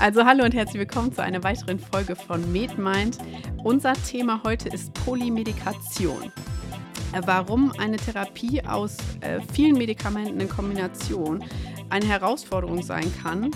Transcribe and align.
Also 0.00 0.24
hallo 0.24 0.44
und 0.44 0.54
herzlich 0.54 0.80
willkommen 0.80 1.12
zu 1.12 1.22
einer 1.22 1.42
weiteren 1.42 1.78
Folge 1.78 2.14
von 2.14 2.52
MedMind. 2.52 3.18
Unser 3.64 3.94
Thema 3.94 4.42
heute 4.44 4.68
ist 4.68 4.92
Polymedikation. 5.04 6.32
Warum 7.24 7.72
eine 7.78 7.96
Therapie 7.96 8.62
aus 8.64 8.96
äh, 9.20 9.40
vielen 9.52 9.76
Medikamenten 9.76 10.40
in 10.40 10.48
Kombination 10.48 11.42
eine 11.90 12.06
Herausforderung 12.06 12.82
sein 12.82 13.12
kann 13.22 13.50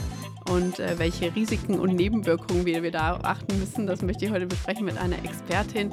und 0.50 0.80
äh, 0.80 0.98
welche 0.98 1.34
Risiken 1.34 1.78
und 1.78 1.94
Nebenwirkungen 1.94 2.66
wir, 2.66 2.82
wir 2.82 2.90
da 2.90 3.18
achten 3.22 3.58
müssen, 3.58 3.86
das 3.86 4.02
möchte 4.02 4.24
ich 4.24 4.30
heute 4.30 4.46
besprechen 4.46 4.84
mit 4.84 4.98
einer 4.98 5.18
Expertin. 5.24 5.92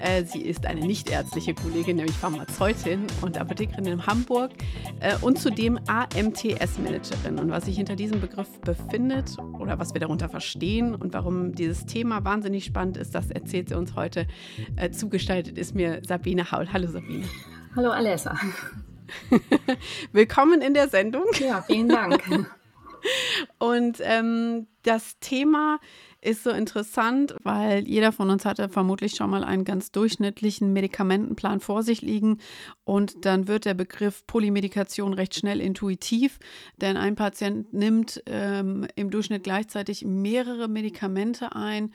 Äh, 0.00 0.24
sie 0.24 0.42
ist 0.42 0.66
eine 0.66 0.80
nichtärztliche 0.80 1.54
Kollegin, 1.54 1.96
nämlich 1.96 2.16
Pharmazeutin 2.16 3.06
und 3.22 3.38
Apothekerin 3.38 3.86
in 3.86 4.06
Hamburg 4.06 4.52
äh, 5.00 5.16
und 5.20 5.38
zudem 5.38 5.78
AMTS-Managerin. 5.86 7.38
Und 7.38 7.50
was 7.50 7.64
sich 7.64 7.76
hinter 7.76 7.96
diesem 7.96 8.20
Begriff 8.20 8.60
befindet 8.60 9.36
oder 9.58 9.78
was 9.78 9.94
wir 9.94 10.00
darunter 10.00 10.28
verstehen 10.28 10.94
und 10.94 11.14
warum 11.14 11.54
dieses 11.54 11.86
Thema 11.86 12.24
wahnsinnig 12.24 12.64
spannend 12.64 12.96
ist, 12.96 13.14
das 13.14 13.30
erzählt 13.30 13.68
sie 13.68 13.74
uns 13.74 13.94
heute. 13.94 14.26
Äh, 14.76 14.90
zugestaltet 14.90 15.58
ist 15.58 15.74
mir 15.74 16.02
Sabine 16.06 16.50
Haul. 16.50 16.72
Hallo 16.72 16.88
Sabine. 16.88 17.24
Hallo 17.74 17.90
Alessa. 17.90 18.38
Willkommen 20.12 20.60
in 20.62 20.74
der 20.74 20.88
Sendung. 20.88 21.24
Ja, 21.38 21.62
vielen 21.62 21.88
Dank. 21.88 22.22
Und 23.58 23.98
ähm, 24.00 24.66
das 24.82 25.18
Thema 25.20 25.78
ist 26.20 26.44
so 26.44 26.50
interessant, 26.50 27.34
weil 27.42 27.86
jeder 27.86 28.12
von 28.12 28.30
uns 28.30 28.44
hatte 28.44 28.68
vermutlich 28.68 29.14
schon 29.14 29.30
mal 29.30 29.44
einen 29.44 29.64
ganz 29.64 29.92
durchschnittlichen 29.92 30.72
Medikamentenplan 30.72 31.60
vor 31.60 31.82
sich 31.82 32.02
liegen. 32.02 32.38
Und 32.84 33.24
dann 33.24 33.48
wird 33.48 33.64
der 33.64 33.74
Begriff 33.74 34.26
Polymedikation 34.26 35.12
recht 35.12 35.34
schnell 35.34 35.60
intuitiv, 35.60 36.38
denn 36.76 36.96
ein 36.96 37.14
Patient 37.14 37.72
nimmt 37.72 38.22
ähm, 38.26 38.86
im 38.96 39.10
Durchschnitt 39.10 39.44
gleichzeitig 39.44 40.04
mehrere 40.04 40.68
Medikamente 40.68 41.54
ein 41.54 41.92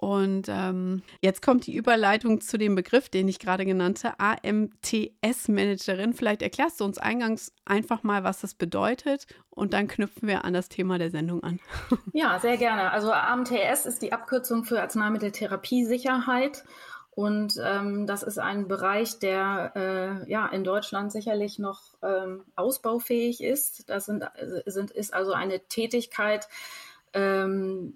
und 0.00 0.46
ähm, 0.48 1.02
jetzt 1.20 1.42
kommt 1.42 1.66
die 1.66 1.76
Überleitung 1.76 2.40
zu 2.40 2.56
dem 2.56 2.74
Begriff, 2.74 3.10
den 3.10 3.28
ich 3.28 3.38
gerade 3.38 3.66
genannte, 3.66 4.18
AMTS-Managerin. 4.18 6.14
Vielleicht 6.14 6.40
erklärst 6.40 6.80
du 6.80 6.86
uns 6.86 6.96
eingangs 6.96 7.52
einfach 7.66 8.02
mal, 8.02 8.24
was 8.24 8.40
das 8.40 8.54
bedeutet 8.54 9.26
und 9.50 9.74
dann 9.74 9.88
knüpfen 9.88 10.26
wir 10.26 10.46
an 10.46 10.54
das 10.54 10.70
Thema 10.70 10.96
der 10.96 11.10
Sendung 11.10 11.42
an. 11.42 11.60
Ja, 12.14 12.38
sehr 12.38 12.56
gerne. 12.56 12.92
Also 12.92 13.12
AMTS 13.12 13.84
ist 13.84 14.00
die 14.00 14.14
Abkürzung 14.14 14.64
für 14.64 14.80
Arzneimitteltherapiesicherheit. 14.80 16.64
Und 17.10 17.60
ähm, 17.62 18.06
das 18.06 18.22
ist 18.22 18.38
ein 18.38 18.68
Bereich, 18.68 19.18
der 19.18 19.72
äh, 19.76 20.30
ja 20.30 20.46
in 20.46 20.64
Deutschland 20.64 21.12
sicherlich 21.12 21.58
noch 21.58 21.82
ähm, 22.02 22.44
ausbaufähig 22.56 23.42
ist. 23.42 23.90
Das 23.90 24.06
sind, 24.06 24.24
sind, 24.64 24.92
ist 24.92 25.12
also 25.12 25.34
eine 25.34 25.60
Tätigkeit, 25.60 26.48
ähm, 27.12 27.92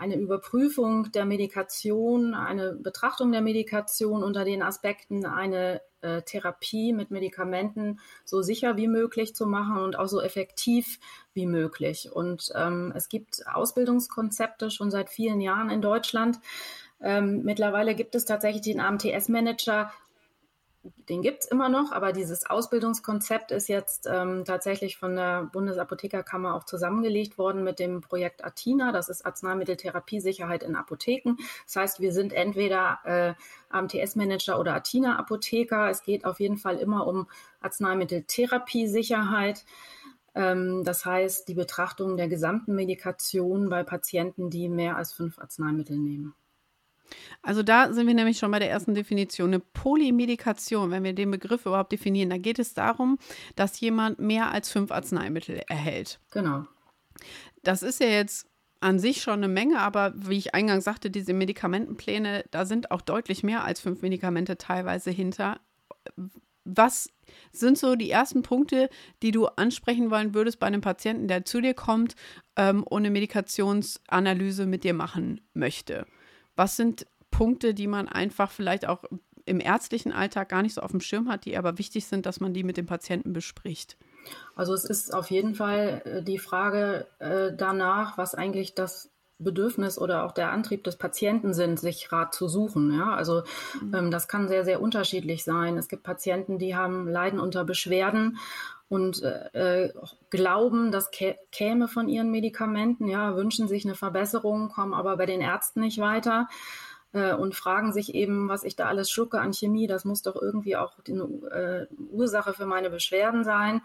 eine 0.00 0.16
Überprüfung 0.16 1.12
der 1.12 1.26
Medikation, 1.26 2.34
eine 2.34 2.72
Betrachtung 2.72 3.32
der 3.32 3.42
Medikation 3.42 4.22
unter 4.22 4.46
den 4.46 4.62
Aspekten, 4.62 5.26
eine 5.26 5.82
äh, 6.00 6.22
Therapie 6.22 6.94
mit 6.94 7.10
Medikamenten 7.10 8.00
so 8.24 8.40
sicher 8.40 8.78
wie 8.78 8.88
möglich 8.88 9.34
zu 9.34 9.46
machen 9.46 9.76
und 9.76 9.98
auch 9.98 10.08
so 10.08 10.22
effektiv 10.22 10.98
wie 11.34 11.44
möglich. 11.44 12.10
Und 12.10 12.50
ähm, 12.56 12.94
es 12.96 13.10
gibt 13.10 13.46
Ausbildungskonzepte 13.46 14.70
schon 14.70 14.90
seit 14.90 15.10
vielen 15.10 15.42
Jahren 15.42 15.68
in 15.68 15.82
Deutschland. 15.82 16.38
Ähm, 17.02 17.42
mittlerweile 17.44 17.94
gibt 17.94 18.14
es 18.14 18.24
tatsächlich 18.24 18.62
den 18.62 18.80
AMTS-Manager 18.80 19.92
den 20.82 21.20
gibt 21.20 21.44
es 21.44 21.50
immer 21.50 21.68
noch, 21.68 21.92
aber 21.92 22.12
dieses 22.12 22.48
Ausbildungskonzept 22.48 23.50
ist 23.50 23.68
jetzt 23.68 24.08
ähm, 24.10 24.46
tatsächlich 24.46 24.96
von 24.96 25.14
der 25.14 25.42
Bundesapothekerkammer 25.44 26.54
auch 26.54 26.64
zusammengelegt 26.64 27.36
worden 27.36 27.64
mit 27.64 27.78
dem 27.78 28.00
Projekt 28.00 28.42
Atina. 28.44 28.90
Das 28.90 29.10
ist 29.10 29.26
Arzneimitteltherapiesicherheit 29.26 30.62
in 30.62 30.76
Apotheken. 30.76 31.36
Das 31.66 31.76
heißt, 31.76 32.00
wir 32.00 32.12
sind 32.12 32.32
entweder 32.32 32.98
äh, 33.04 33.34
AMTS-Manager 33.68 34.58
oder 34.58 34.74
Atina-Apotheker. 34.74 35.90
Es 35.90 36.02
geht 36.02 36.24
auf 36.24 36.40
jeden 36.40 36.56
Fall 36.56 36.78
immer 36.78 37.06
um 37.06 37.28
Arzneimitteltherapiesicherheit. 37.60 39.66
Ähm, 40.34 40.82
das 40.84 41.04
heißt, 41.04 41.46
die 41.48 41.54
Betrachtung 41.54 42.16
der 42.16 42.28
gesamten 42.28 42.74
Medikation 42.74 43.68
bei 43.68 43.82
Patienten, 43.82 44.48
die 44.48 44.70
mehr 44.70 44.96
als 44.96 45.12
fünf 45.12 45.38
Arzneimittel 45.38 45.98
nehmen. 45.98 46.34
Also 47.42 47.62
da 47.62 47.92
sind 47.92 48.06
wir 48.06 48.14
nämlich 48.14 48.38
schon 48.38 48.50
bei 48.50 48.58
der 48.58 48.70
ersten 48.70 48.94
Definition. 48.94 49.50
Eine 49.50 49.60
Polymedikation, 49.60 50.90
wenn 50.90 51.04
wir 51.04 51.12
den 51.12 51.30
Begriff 51.30 51.66
überhaupt 51.66 51.92
definieren, 51.92 52.30
da 52.30 52.38
geht 52.38 52.58
es 52.58 52.74
darum, 52.74 53.18
dass 53.56 53.80
jemand 53.80 54.18
mehr 54.18 54.50
als 54.50 54.70
fünf 54.70 54.90
Arzneimittel 54.90 55.62
erhält. 55.68 56.20
Genau. 56.30 56.66
Das 57.62 57.82
ist 57.82 58.00
ja 58.00 58.08
jetzt 58.08 58.46
an 58.80 58.98
sich 58.98 59.22
schon 59.22 59.34
eine 59.34 59.48
Menge, 59.48 59.78
aber 59.78 60.12
wie 60.16 60.38
ich 60.38 60.54
eingangs 60.54 60.84
sagte, 60.84 61.10
diese 61.10 61.34
Medikamentenpläne, 61.34 62.44
da 62.50 62.64
sind 62.64 62.90
auch 62.90 63.02
deutlich 63.02 63.42
mehr 63.42 63.64
als 63.64 63.80
fünf 63.80 64.00
Medikamente 64.00 64.56
teilweise 64.56 65.10
hinter. 65.10 65.60
Was 66.64 67.10
sind 67.52 67.78
so 67.78 67.94
die 67.94 68.10
ersten 68.10 68.42
Punkte, 68.42 68.88
die 69.22 69.32
du 69.32 69.46
ansprechen 69.46 70.10
wollen 70.10 70.34
würdest 70.34 70.58
bei 70.60 70.66
einem 70.66 70.80
Patienten, 70.80 71.28
der 71.28 71.44
zu 71.44 71.60
dir 71.60 71.74
kommt 71.74 72.16
ähm, 72.56 72.82
und 72.84 73.02
eine 73.02 73.10
Medikationsanalyse 73.10 74.66
mit 74.66 74.84
dir 74.84 74.94
machen 74.94 75.40
möchte? 75.52 76.06
Was 76.56 76.76
sind 76.76 77.06
Punkte, 77.30 77.74
die 77.74 77.86
man 77.86 78.08
einfach 78.08 78.50
vielleicht 78.50 78.86
auch 78.86 79.04
im 79.46 79.60
ärztlichen 79.60 80.12
Alltag 80.12 80.48
gar 80.48 80.62
nicht 80.62 80.74
so 80.74 80.80
auf 80.80 80.90
dem 80.90 81.00
Schirm 81.00 81.28
hat, 81.28 81.44
die 81.44 81.56
aber 81.56 81.78
wichtig 81.78 82.06
sind, 82.06 82.26
dass 82.26 82.40
man 82.40 82.54
die 82.54 82.64
mit 82.64 82.76
dem 82.76 82.86
Patienten 82.86 83.32
bespricht? 83.32 83.96
Also 84.54 84.74
es 84.74 84.84
ist 84.84 85.14
auf 85.14 85.30
jeden 85.30 85.54
Fall 85.54 86.02
äh, 86.04 86.22
die 86.22 86.38
Frage 86.38 87.06
äh, 87.18 87.52
danach, 87.56 88.18
was 88.18 88.34
eigentlich 88.34 88.74
das 88.74 89.10
Bedürfnis 89.38 89.98
oder 89.98 90.24
auch 90.24 90.32
der 90.32 90.52
Antrieb 90.52 90.84
des 90.84 90.96
Patienten 90.96 91.54
sind, 91.54 91.80
sich 91.80 92.12
Rat 92.12 92.34
zu 92.34 92.46
suchen. 92.46 92.92
Ja, 92.92 93.14
also 93.14 93.42
mhm. 93.80 93.94
ähm, 93.94 94.10
das 94.10 94.28
kann 94.28 94.48
sehr, 94.48 94.64
sehr 94.64 94.82
unterschiedlich 94.82 95.44
sein. 95.44 95.78
Es 95.78 95.88
gibt 95.88 96.02
Patienten, 96.02 96.58
die 96.58 96.76
haben 96.76 97.08
Leiden 97.08 97.40
unter 97.40 97.64
Beschwerden 97.64 98.38
und 98.90 99.22
äh, 99.22 99.86
äh 99.86 99.92
glauben, 100.30 100.90
das 100.90 101.10
käme 101.52 101.88
von 101.88 102.08
ihren 102.08 102.30
Medikamenten, 102.30 103.08
ja, 103.08 103.36
wünschen 103.36 103.68
sich 103.68 103.84
eine 103.84 103.94
Verbesserung, 103.94 104.68
kommen 104.68 104.92
aber 104.92 105.16
bei 105.16 105.26
den 105.26 105.40
Ärzten 105.40 105.80
nicht 105.80 105.98
weiter 105.98 106.48
äh, 107.12 107.32
und 107.32 107.54
fragen 107.54 107.92
sich 107.92 108.14
eben, 108.14 108.48
was 108.48 108.64
ich 108.64 108.74
da 108.74 108.86
alles 108.86 109.08
schlucke 109.10 109.40
an 109.40 109.52
Chemie, 109.52 109.86
das 109.86 110.04
muss 110.04 110.22
doch 110.22 110.34
irgendwie 110.34 110.76
auch 110.76 111.00
die 111.06 111.12
äh, 111.12 111.86
Ursache 112.10 112.52
für 112.52 112.66
meine 112.66 112.90
Beschwerden 112.90 113.44
sein. 113.44 113.80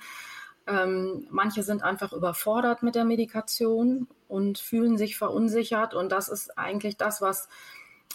Ähm, 0.68 1.28
manche 1.30 1.62
sind 1.62 1.84
einfach 1.84 2.12
überfordert 2.12 2.82
mit 2.82 2.96
der 2.96 3.06
Medikation 3.06 4.08
und 4.28 4.58
fühlen 4.58 4.98
sich 4.98 5.18
verunsichert 5.18 5.94
und 5.94 6.12
das 6.12 6.30
ist 6.30 6.58
eigentlich 6.58 6.98
das, 6.98 7.22
was 7.22 7.48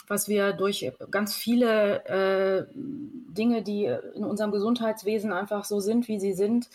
was 0.08 0.28
wir 0.28 0.52
durch 0.52 0.90
ganz 1.10 1.36
viele 1.36 2.04
äh, 2.04 2.66
Dinge, 2.74 3.62
die 3.62 3.84
in 3.84 4.24
unserem 4.24 4.50
Gesundheitswesen 4.50 5.32
einfach 5.32 5.64
so 5.64 5.80
sind, 5.80 6.08
wie 6.08 6.18
sie 6.18 6.32
sind, 6.32 6.68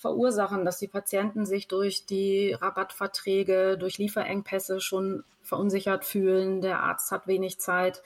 verursachen, 0.00 0.64
dass 0.64 0.78
die 0.78 0.88
Patienten 0.88 1.44
sich 1.44 1.68
durch 1.68 2.06
die 2.06 2.54
Rabattverträge, 2.54 3.76
durch 3.76 3.98
Lieferengpässe 3.98 4.80
schon 4.80 5.24
verunsichert 5.42 6.06
fühlen. 6.06 6.62
Der 6.62 6.80
Arzt 6.80 7.12
hat 7.12 7.26
wenig 7.26 7.60
Zeit. 7.60 8.02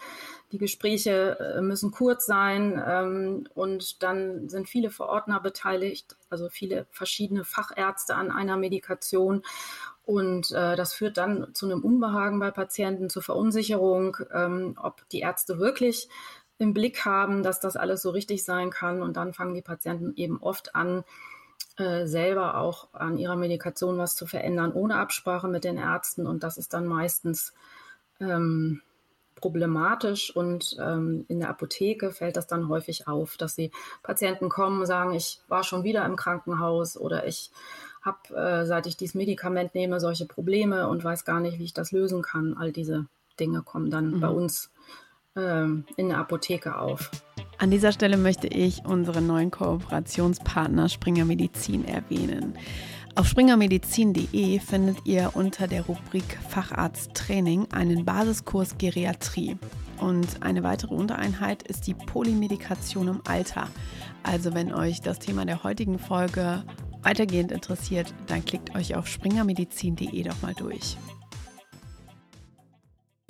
Die 0.51 0.59
Gespräche 0.59 1.39
äh, 1.39 1.61
müssen 1.61 1.93
kurz 1.93 2.27
sein 2.27 2.83
ähm, 2.85 3.47
und 3.55 4.03
dann 4.03 4.49
sind 4.49 4.69
viele 4.69 4.91
Verordner 4.91 5.39
beteiligt, 5.39 6.17
also 6.31 6.49
viele 6.49 6.87
verschiedene 6.91 7.45
Fachärzte 7.45 8.17
an 8.17 8.33
einer 8.33 8.57
Medikation. 8.57 9.43
Und 10.05 10.51
äh, 10.51 10.75
das 10.75 10.95
führt 10.95 11.17
dann 11.17 11.55
zu 11.55 11.67
einem 11.67 11.83
Unbehagen 11.83 12.41
bei 12.41 12.51
Patienten, 12.51 13.09
zur 13.09 13.23
Verunsicherung, 13.23 14.17
ähm, 14.33 14.77
ob 14.83 15.09
die 15.11 15.21
Ärzte 15.21 15.61
wirklich 15.61 16.09
im 16.59 16.75
Blick 16.75 17.05
haben, 17.05 17.45
dass 17.45 17.61
das 17.61 17.77
alles 17.77 18.03
so 18.03 18.11
richtig 18.11 18.45
sein 18.45 18.71
kann. 18.71 19.01
Und 19.01 19.17
dann 19.17 19.33
fangen 19.33 19.55
die 19.55 19.63
Patienten 19.63 20.13
eben 20.17 20.43
oft 20.43 20.75
an, 20.75 21.05
äh, 21.77 22.07
selber 22.07 22.59
auch 22.59 22.89
an 22.93 23.19
ihrer 23.19 23.37
Medikation 23.37 23.99
was 23.99 24.15
zu 24.15 24.27
verändern, 24.27 24.73
ohne 24.73 24.97
Absprache 24.97 25.49
mit 25.49 25.65
den 25.65 25.77
Ärzten. 25.77 26.27
Und 26.27 26.43
das 26.45 26.57
ist 26.57 26.73
dann 26.73 26.87
meistens 26.87 27.53
ähm, 28.21 28.81
problematisch. 29.35 30.35
Und 30.35 30.77
ähm, 30.81 31.25
in 31.29 31.41
der 31.41 31.51
Apotheke 31.51 32.13
fällt 32.13 32.37
das 32.37 32.47
dann 32.47 32.69
häufig 32.69 33.09
auf, 33.09 33.37
dass 33.37 33.57
die 33.57 33.73
Patienten 34.03 34.49
kommen 34.49 34.81
und 34.81 34.87
sagen, 34.87 35.15
ich 35.15 35.41
war 35.49 35.65
schon 35.65 35.85
wieder 35.85 36.05
im 36.07 36.17
Krankenhaus 36.17 36.97
oder 36.97 37.27
ich 37.27 37.51
habe, 38.03 38.37
äh, 38.37 38.67
seit 38.67 38.87
ich 38.87 38.97
dieses 38.97 39.15
Medikament 39.15 39.75
nehme, 39.75 39.99
solche 39.99 40.27
Probleme 40.27 40.89
und 40.89 41.03
weiß 41.03 41.25
gar 41.25 41.41
nicht, 41.41 41.59
wie 41.59 41.65
ich 41.65 41.75
das 41.75 41.93
lösen 41.93 42.23
kann. 42.23 42.57
All 42.57 42.71
diese 42.71 43.07
Dinge 43.41 43.63
kommen 43.63 43.91
dann 43.91 44.13
mhm. 44.13 44.21
bei 44.21 44.29
uns 44.29 44.71
äh, 45.35 45.65
in 45.65 46.09
der 46.09 46.19
Apotheke 46.19 46.79
auf. 46.79 47.11
An 47.59 47.71
dieser 47.71 47.93
Stelle 47.93 48.17
möchte 48.17 48.49
ich 48.49 48.85
unseren 48.85 49.27
neuen 49.27 49.51
Kooperationspartner 49.51 50.89
Springer 50.89 51.25
Medizin 51.25 51.85
erwähnen. 51.87 52.55
Auf 53.17 53.29
springermedizin.de 53.29 54.59
findet 54.59 55.07
ihr 55.07 55.31
unter 55.35 55.69
der 55.69 55.83
Rubrik 55.83 56.37
Facharzt 56.49 57.15
Training 57.15 57.69
einen 57.71 58.05
Basiskurs 58.05 58.77
Geriatrie. 58.77 59.57
Und 60.01 60.43
eine 60.43 60.65
weitere 60.65 60.95
Untereinheit 60.95 61.63
ist 61.63 61.87
die 61.87 61.95
Polymedikation 61.95 63.07
im 63.07 63.21
Alter. 63.25 63.69
Also 64.25 64.53
wenn 64.53 64.75
euch 64.75 65.01
das 65.01 65.21
Thema 65.21 65.45
der 65.45 65.63
heutigen 65.63 66.01
Folge 66.01 66.65
weitergehend 67.03 67.53
interessiert, 67.53 68.13
dann 68.27 68.45
klickt 68.45 68.75
euch 68.75 68.97
auf 68.97 69.07
springermedizin.de 69.07 70.23
doch 70.25 70.43
mal 70.43 70.55
durch 70.55 70.97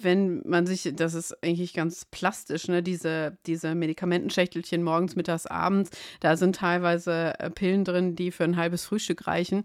wenn 0.05 0.43
man 0.47 0.67
sich, 0.67 0.93
das 0.95 1.15
ist 1.15 1.43
eigentlich 1.43 1.75
ganz 1.75 2.05
plastisch, 2.05 2.69
ne, 2.69 2.83
diese, 2.83 3.37
diese 3.47 3.75
Medikamentenschächtelchen 3.75 4.83
morgens, 4.83 5.17
mittags, 5.17 5.47
abends, 5.47 5.91
da 6.21 6.37
sind 6.37 6.57
teilweise 6.57 7.39
äh, 7.39 7.51
Pillen 7.51 7.85
drin, 7.85 8.15
die 8.15 8.31
für 8.31 8.45
ein 8.45 8.57
halbes 8.57 8.85
Frühstück 8.85 9.27
reichen. 9.27 9.65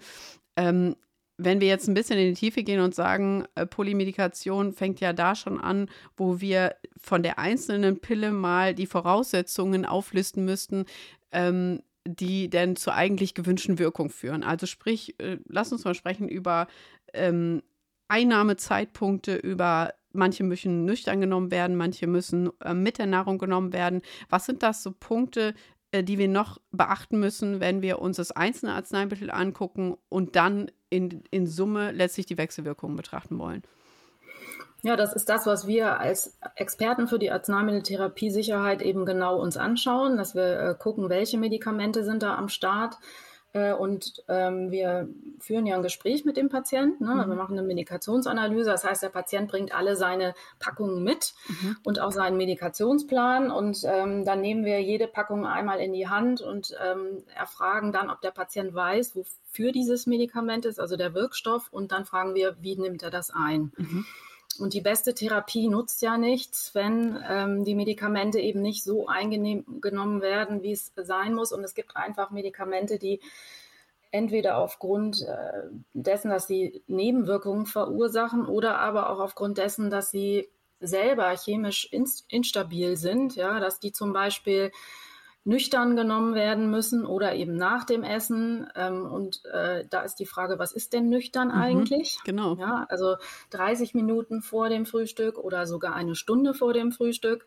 Ähm, 0.56 0.96
wenn 1.38 1.62
wir 1.62 1.70
jetzt 1.70 1.88
ein 1.88 1.94
bisschen 1.94 2.20
in 2.20 2.34
die 2.34 2.40
Tiefe 2.40 2.64
gehen 2.64 2.82
und 2.82 2.94
sagen, 2.94 3.46
äh, 3.56 3.66
Polymedikation 3.66 4.74
fängt 4.74 5.00
ja 5.00 5.14
da 5.14 5.36
schon 5.36 5.60
an, 5.60 5.90
wo 6.18 6.42
wir 6.42 6.76
von 6.98 7.24
der 7.24 7.40
einzelnen 7.40 8.00
Pille 8.00 8.32
mal 8.32 8.76
die 8.76 8.88
Voraussetzungen 8.88 9.86
auflisten 9.86 10.44
müssten, 10.44 10.86
ähm, 11.32 11.82
die 12.06 12.50
denn 12.50 12.76
zur 12.76 12.94
eigentlich 12.94 13.36
gewünschten 13.36 13.80
Wirkung 13.80 14.10
führen. 14.10 14.44
Also 14.44 14.66
sprich, 14.66 15.20
äh, 15.20 15.38
lass 15.48 15.72
uns 15.72 15.86
mal 15.86 15.96
sprechen 15.96 16.28
über 16.28 16.68
ähm, 17.14 17.62
Einnahmezeitpunkte, 18.10 19.36
über 19.36 19.94
manche 20.12 20.44
müssen 20.44 20.86
nüchtern 20.86 21.22
genommen 21.22 21.52
werden, 21.52 21.78
manche 21.78 22.08
müssen 22.08 22.50
äh, 22.62 22.74
mit 22.74 22.98
der 22.98 23.06
Nahrung 23.06 23.38
genommen 23.38 23.74
werden. 23.74 24.02
Was 24.30 24.46
sind 24.46 24.64
das 24.64 24.84
so 24.84 24.92
Punkte, 24.92 25.54
äh, 25.92 26.04
die 26.04 26.18
wir 26.18 26.28
noch 26.28 26.60
beachten 26.72 27.20
müssen, 27.20 27.60
wenn 27.60 27.82
wir 27.82 28.00
uns 28.00 28.18
das 28.18 28.32
einzelne 28.32 28.74
Arzneimittel 28.74 29.32
angucken 29.32 29.98
und 30.10 30.36
dann 30.36 30.72
in, 30.90 31.24
in 31.32 31.48
Summe 31.48 31.92
letztlich 31.92 32.26
die 32.26 32.38
Wechselwirkungen 32.38 32.96
betrachten 32.96 33.38
wollen? 33.40 33.64
Ja, 34.82 34.96
das 34.96 35.14
ist 35.14 35.28
das, 35.28 35.46
was 35.46 35.68
wir 35.68 36.00
als 36.00 36.38
Experten 36.56 37.08
für 37.08 37.20
die 37.20 37.32
Arzneimitteltherapiesicherheit 37.32 38.82
eben 38.82 39.06
genau 39.06 39.38
uns 39.40 39.58
anschauen, 39.58 40.16
dass 40.16 40.36
wir 40.36 40.60
äh, 40.60 40.76
gucken, 40.78 41.10
welche 41.10 41.38
Medikamente 41.38 42.06
sind 42.06 42.24
da 42.24 42.36
am 42.36 42.48
Start, 42.48 42.98
und 43.54 44.24
ähm, 44.28 44.70
wir 44.70 45.10
führen 45.40 45.66
ja 45.66 45.76
ein 45.76 45.82
Gespräch 45.82 46.24
mit 46.24 46.38
dem 46.38 46.50
Patienten. 46.50 47.04
Ne? 47.04 47.16
Mhm. 47.16 47.30
Wir 47.30 47.36
machen 47.36 47.58
eine 47.58 47.66
Medikationsanalyse. 47.66 48.70
Das 48.70 48.84
heißt, 48.84 49.02
der 49.02 49.10
Patient 49.10 49.50
bringt 49.50 49.74
alle 49.74 49.96
seine 49.96 50.36
Packungen 50.60 51.04
mit 51.04 51.34
mhm. 51.48 51.78
und 51.84 52.00
auch 52.00 52.12
seinen 52.12 52.38
Medikationsplan. 52.38 53.50
Und 53.50 53.84
ähm, 53.86 54.24
dann 54.24 54.42
nehmen 54.42 54.66
wir 54.66 54.82
jede 54.82 55.08
Packung 55.08 55.48
einmal 55.48 55.80
in 55.80 55.94
die 55.94 56.08
Hand 56.08 56.42
und 56.42 56.76
ähm, 56.84 57.24
erfragen 57.36 57.92
dann, 57.92 58.12
ob 58.12 58.22
der 58.22 58.32
Patient 58.32 58.74
weiß, 58.74 59.16
wofür 59.16 59.72
dieses 59.72 60.06
Medikament 60.06 60.66
ist, 60.66 60.80
also 60.80 60.96
der 60.96 61.16
Wirkstoff. 61.16 61.70
Und 61.72 61.92
dann 61.92 62.06
fragen 62.06 62.36
wir, 62.36 62.56
wie 62.62 62.76
nimmt 62.76 63.02
er 63.02 63.10
das 63.10 63.32
ein? 63.32 63.72
Mhm. 63.78 64.06
Und 64.60 64.74
die 64.74 64.82
beste 64.82 65.14
Therapie 65.14 65.68
nutzt 65.68 66.02
ja 66.02 66.18
nichts, 66.18 66.76
wenn 66.76 67.18
ähm, 67.28 67.64
die 67.64 67.76
Medikamente 67.76 68.40
eben 68.40 68.62
nicht 68.62 68.84
so 68.84 69.08
eingenommen 69.08 70.22
werden, 70.22 70.64
wie 70.64 70.74
es 70.74 70.92
sein 70.96 71.34
muss. 71.34 71.52
Und 71.52 71.64
es 71.64 71.76
gibt 71.76 71.96
einfach 71.96 72.32
Medikamente, 72.32 73.00
die 73.00 73.22
entweder 74.12 74.58
aufgrund 74.58 75.22
äh, 75.22 75.64
dessen, 75.94 76.30
dass 76.30 76.48
sie 76.48 76.84
Nebenwirkungen 76.88 77.66
verursachen 77.66 78.46
oder 78.46 78.80
aber 78.80 79.10
auch 79.10 79.20
aufgrund 79.20 79.58
dessen, 79.58 79.90
dass 79.90 80.12
sie 80.12 80.50
selber 80.80 81.36
chemisch 81.36 81.90
instabil 82.30 82.96
sind, 82.96 83.36
ja, 83.36 83.60
dass 83.60 83.80
die 83.80 83.92
zum 83.92 84.14
Beispiel 84.14 84.72
nüchtern 85.44 85.96
genommen 85.96 86.36
werden 86.36 86.70
müssen 86.70 87.06
oder 87.06 87.34
eben 87.36 87.56
nach 87.56 87.84
dem 87.84 88.04
Essen. 88.04 88.68
Ähm, 88.76 89.06
und 89.06 89.44
äh, 89.46 89.86
da 89.90 90.02
ist 90.02 90.16
die 90.16 90.26
Frage, 90.26 90.60
was 90.60 90.72
ist 90.72 90.94
denn 90.94 91.10
nüchtern 91.10 91.50
mhm, 91.50 91.54
eigentlich? 91.56 92.20
Genau. 92.26 92.56
Ja, 92.56 92.86
also 92.90 93.16
30 93.52 93.94
Minuten 93.94 94.42
vor 94.42 94.70
dem 94.70 94.86
Frühstück 94.86 95.38
oder 95.38 95.66
sogar 95.66 95.96
eine 95.96 96.16
Stunde 96.16 96.54
vor 96.54 96.74
dem 96.74 96.92
Frühstück. 96.92 97.46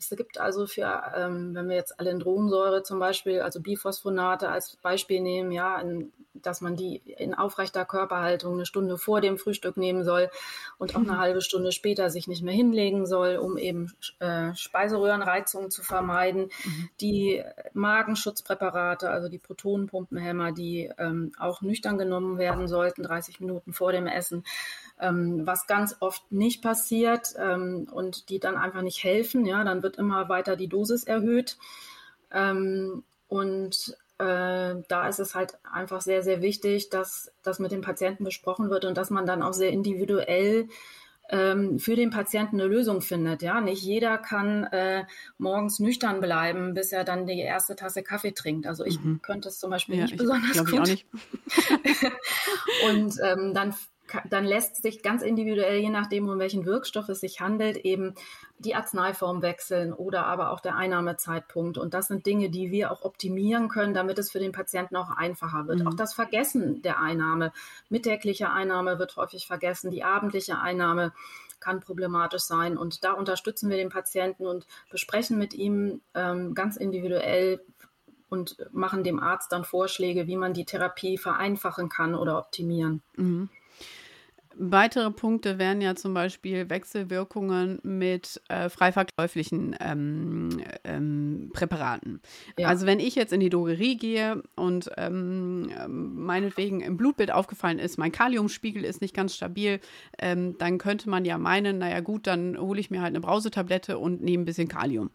Es 0.00 0.16
gibt 0.16 0.40
also 0.40 0.66
für, 0.66 1.12
ähm, 1.14 1.54
wenn 1.54 1.68
wir 1.68 1.76
jetzt 1.76 2.00
Alendronsäure 2.00 2.82
zum 2.82 2.98
Beispiel, 2.98 3.42
also 3.42 3.60
Biphosphonate 3.60 4.48
als 4.48 4.76
Beispiel 4.76 5.20
nehmen, 5.20 5.52
ja, 5.52 5.78
in, 5.78 6.10
dass 6.32 6.62
man 6.62 6.74
die 6.74 6.96
in 7.18 7.34
aufrechter 7.34 7.84
Körperhaltung 7.84 8.54
eine 8.54 8.64
Stunde 8.64 8.96
vor 8.96 9.20
dem 9.20 9.36
Frühstück 9.36 9.76
nehmen 9.76 10.02
soll 10.02 10.30
und 10.78 10.94
auch 10.96 11.00
eine 11.00 11.12
mhm. 11.12 11.18
halbe 11.18 11.42
Stunde 11.42 11.70
später 11.70 12.08
sich 12.08 12.28
nicht 12.28 12.42
mehr 12.42 12.54
hinlegen 12.54 13.04
soll, 13.04 13.36
um 13.36 13.58
eben 13.58 13.92
äh, 14.20 14.54
Speiseröhrenreizungen 14.54 15.70
zu 15.70 15.82
vermeiden. 15.82 16.50
Mhm. 16.64 16.88
Die 17.02 17.44
Magenschutzpräparate, 17.74 19.10
also 19.10 19.28
die 19.28 19.38
Protonenpumpenhämmer, 19.38 20.52
die 20.52 20.90
ähm, 20.96 21.32
auch 21.38 21.60
nüchtern 21.60 21.98
genommen 21.98 22.38
werden 22.38 22.68
sollten, 22.68 23.02
30 23.02 23.40
Minuten 23.40 23.74
vor 23.74 23.92
dem 23.92 24.06
Essen 24.06 24.44
ähm, 25.00 25.46
was 25.46 25.66
ganz 25.66 25.96
oft 26.00 26.30
nicht 26.30 26.62
passiert 26.62 27.34
ähm, 27.38 27.88
und 27.90 28.28
die 28.28 28.38
dann 28.38 28.56
einfach 28.56 28.82
nicht 28.82 29.02
helfen. 29.02 29.46
Ja, 29.46 29.64
dann 29.64 29.82
wird 29.82 29.96
immer 29.96 30.28
weiter 30.28 30.56
die 30.56 30.68
Dosis 30.68 31.04
erhöht. 31.04 31.58
Ähm, 32.32 33.02
und 33.28 33.96
äh, 34.18 34.74
da 34.88 35.08
ist 35.08 35.18
es 35.18 35.34
halt 35.34 35.58
einfach 35.72 36.00
sehr, 36.00 36.22
sehr 36.22 36.42
wichtig, 36.42 36.90
dass 36.90 37.32
das 37.42 37.58
mit 37.58 37.72
dem 37.72 37.80
Patienten 37.80 38.24
besprochen 38.24 38.70
wird 38.70 38.84
und 38.84 38.96
dass 38.96 39.10
man 39.10 39.26
dann 39.26 39.42
auch 39.42 39.54
sehr 39.54 39.70
individuell 39.70 40.68
ähm, 41.30 41.78
für 41.78 41.94
den 41.94 42.10
Patienten 42.10 42.60
eine 42.60 42.68
Lösung 42.68 43.00
findet. 43.00 43.42
Ja, 43.42 43.60
nicht 43.60 43.82
jeder 43.82 44.18
kann 44.18 44.64
äh, 44.64 45.04
morgens 45.38 45.78
nüchtern 45.78 46.20
bleiben, 46.20 46.74
bis 46.74 46.92
er 46.92 47.04
dann 47.04 47.26
die 47.26 47.38
erste 47.38 47.76
Tasse 47.76 48.02
Kaffee 48.02 48.32
trinkt. 48.32 48.66
Also 48.66 48.84
ich 48.84 49.00
mhm. 49.00 49.22
könnte 49.22 49.48
es 49.48 49.58
zum 49.58 49.70
Beispiel 49.70 49.96
ja, 49.96 50.02
nicht 50.02 50.16
besonders 50.16 50.58
gut. 50.58 50.68
Ich 50.72 50.80
auch 50.80 50.86
nicht. 50.86 51.06
und 52.90 53.14
ähm, 53.22 53.54
dann 53.54 53.74
dann 54.28 54.44
lässt 54.44 54.82
sich 54.82 55.02
ganz 55.02 55.22
individuell, 55.22 55.78
je 55.78 55.90
nachdem, 55.90 56.28
um 56.28 56.38
welchen 56.38 56.64
Wirkstoff 56.64 57.08
es 57.08 57.20
sich 57.20 57.40
handelt, 57.40 57.76
eben 57.78 58.14
die 58.58 58.74
Arzneiform 58.74 59.42
wechseln 59.42 59.92
oder 59.92 60.26
aber 60.26 60.50
auch 60.50 60.60
der 60.60 60.76
Einnahmezeitpunkt. 60.76 61.78
Und 61.78 61.94
das 61.94 62.08
sind 62.08 62.26
Dinge, 62.26 62.50
die 62.50 62.70
wir 62.70 62.92
auch 62.92 63.02
optimieren 63.02 63.68
können, 63.68 63.94
damit 63.94 64.18
es 64.18 64.30
für 64.30 64.38
den 64.38 64.52
Patienten 64.52 64.96
auch 64.96 65.10
einfacher 65.10 65.66
wird. 65.66 65.80
Mhm. 65.80 65.88
Auch 65.88 65.94
das 65.94 66.14
Vergessen 66.14 66.82
der 66.82 67.00
Einnahme, 67.00 67.52
mittägliche 67.88 68.50
Einnahme 68.50 68.98
wird 68.98 69.16
häufig 69.16 69.46
vergessen, 69.46 69.90
die 69.90 70.04
abendliche 70.04 70.58
Einnahme 70.58 71.12
kann 71.58 71.80
problematisch 71.80 72.42
sein. 72.42 72.76
Und 72.76 73.04
da 73.04 73.12
unterstützen 73.12 73.70
wir 73.70 73.76
den 73.76 73.90
Patienten 73.90 74.46
und 74.46 74.66
besprechen 74.90 75.38
mit 75.38 75.54
ihm 75.54 76.00
ähm, 76.14 76.54
ganz 76.54 76.76
individuell, 76.76 77.60
und 78.30 78.56
machen 78.72 79.04
dem 79.04 79.20
Arzt 79.20 79.52
dann 79.52 79.64
Vorschläge, 79.64 80.26
wie 80.26 80.36
man 80.36 80.54
die 80.54 80.64
Therapie 80.64 81.18
vereinfachen 81.18 81.88
kann 81.88 82.14
oder 82.14 82.38
optimieren. 82.38 83.02
Mhm. 83.16 83.50
Weitere 84.62 85.10
Punkte 85.10 85.58
wären 85.58 85.80
ja 85.80 85.94
zum 85.94 86.12
Beispiel 86.12 86.68
Wechselwirkungen 86.68 87.78
mit 87.82 88.42
äh, 88.50 88.68
frei 88.68 88.92
verkäuflichen 88.92 89.74
ähm, 89.80 90.60
ähm, 90.84 91.50
Präparaten. 91.54 92.20
Ja. 92.58 92.68
Also 92.68 92.84
wenn 92.84 93.00
ich 93.00 93.14
jetzt 93.14 93.32
in 93.32 93.40
die 93.40 93.48
Drogerie 93.48 93.96
gehe 93.96 94.42
und 94.56 94.90
ähm, 94.98 95.72
meinetwegen 95.86 96.82
im 96.82 96.98
Blutbild 96.98 97.30
aufgefallen 97.30 97.78
ist, 97.78 97.96
mein 97.96 98.12
Kaliumspiegel 98.12 98.84
ist 98.84 99.00
nicht 99.00 99.16
ganz 99.16 99.34
stabil, 99.34 99.80
ähm, 100.18 100.58
dann 100.58 100.76
könnte 100.76 101.08
man 101.08 101.24
ja 101.24 101.38
meinen, 101.38 101.78
naja 101.78 102.00
gut, 102.00 102.26
dann 102.26 102.58
hole 102.58 102.80
ich 102.80 102.90
mir 102.90 103.00
halt 103.00 103.12
eine 103.12 103.20
Brausetablette 103.20 103.98
und 103.98 104.20
nehme 104.20 104.42
ein 104.42 104.46
bisschen 104.46 104.68
Kalium. 104.68 105.08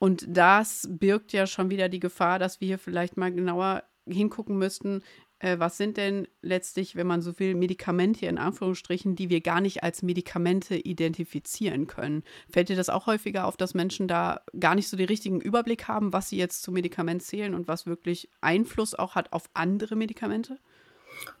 Und 0.00 0.26
das 0.26 0.88
birgt 0.90 1.32
ja 1.32 1.46
schon 1.46 1.70
wieder 1.70 1.88
die 1.88 2.00
Gefahr, 2.00 2.40
dass 2.40 2.60
wir 2.60 2.66
hier 2.66 2.78
vielleicht 2.80 3.16
mal 3.16 3.32
genauer 3.32 3.84
hingucken 4.08 4.58
müssten, 4.58 5.02
äh, 5.42 5.58
was 5.58 5.76
sind 5.76 5.96
denn 5.96 6.28
letztlich, 6.40 6.94
wenn 6.94 7.06
man 7.06 7.20
so 7.20 7.38
will, 7.38 7.54
Medikamente 7.54 8.26
in 8.26 8.38
Anführungsstrichen, 8.38 9.16
die 9.16 9.28
wir 9.28 9.40
gar 9.40 9.60
nicht 9.60 9.82
als 9.82 10.02
Medikamente 10.02 10.76
identifizieren 10.76 11.88
können? 11.88 12.22
Fällt 12.48 12.68
dir 12.68 12.76
das 12.76 12.88
auch 12.88 13.06
häufiger 13.06 13.46
auf, 13.46 13.56
dass 13.56 13.74
Menschen 13.74 14.06
da 14.06 14.40
gar 14.58 14.76
nicht 14.76 14.88
so 14.88 14.96
den 14.96 15.08
richtigen 15.08 15.40
Überblick 15.40 15.88
haben, 15.88 16.12
was 16.12 16.28
sie 16.28 16.36
jetzt 16.36 16.62
zu 16.62 16.70
Medikament 16.70 17.22
zählen 17.22 17.54
und 17.54 17.66
was 17.66 17.86
wirklich 17.86 18.30
Einfluss 18.40 18.94
auch 18.94 19.16
hat 19.16 19.32
auf 19.32 19.50
andere 19.52 19.96
Medikamente? 19.96 20.58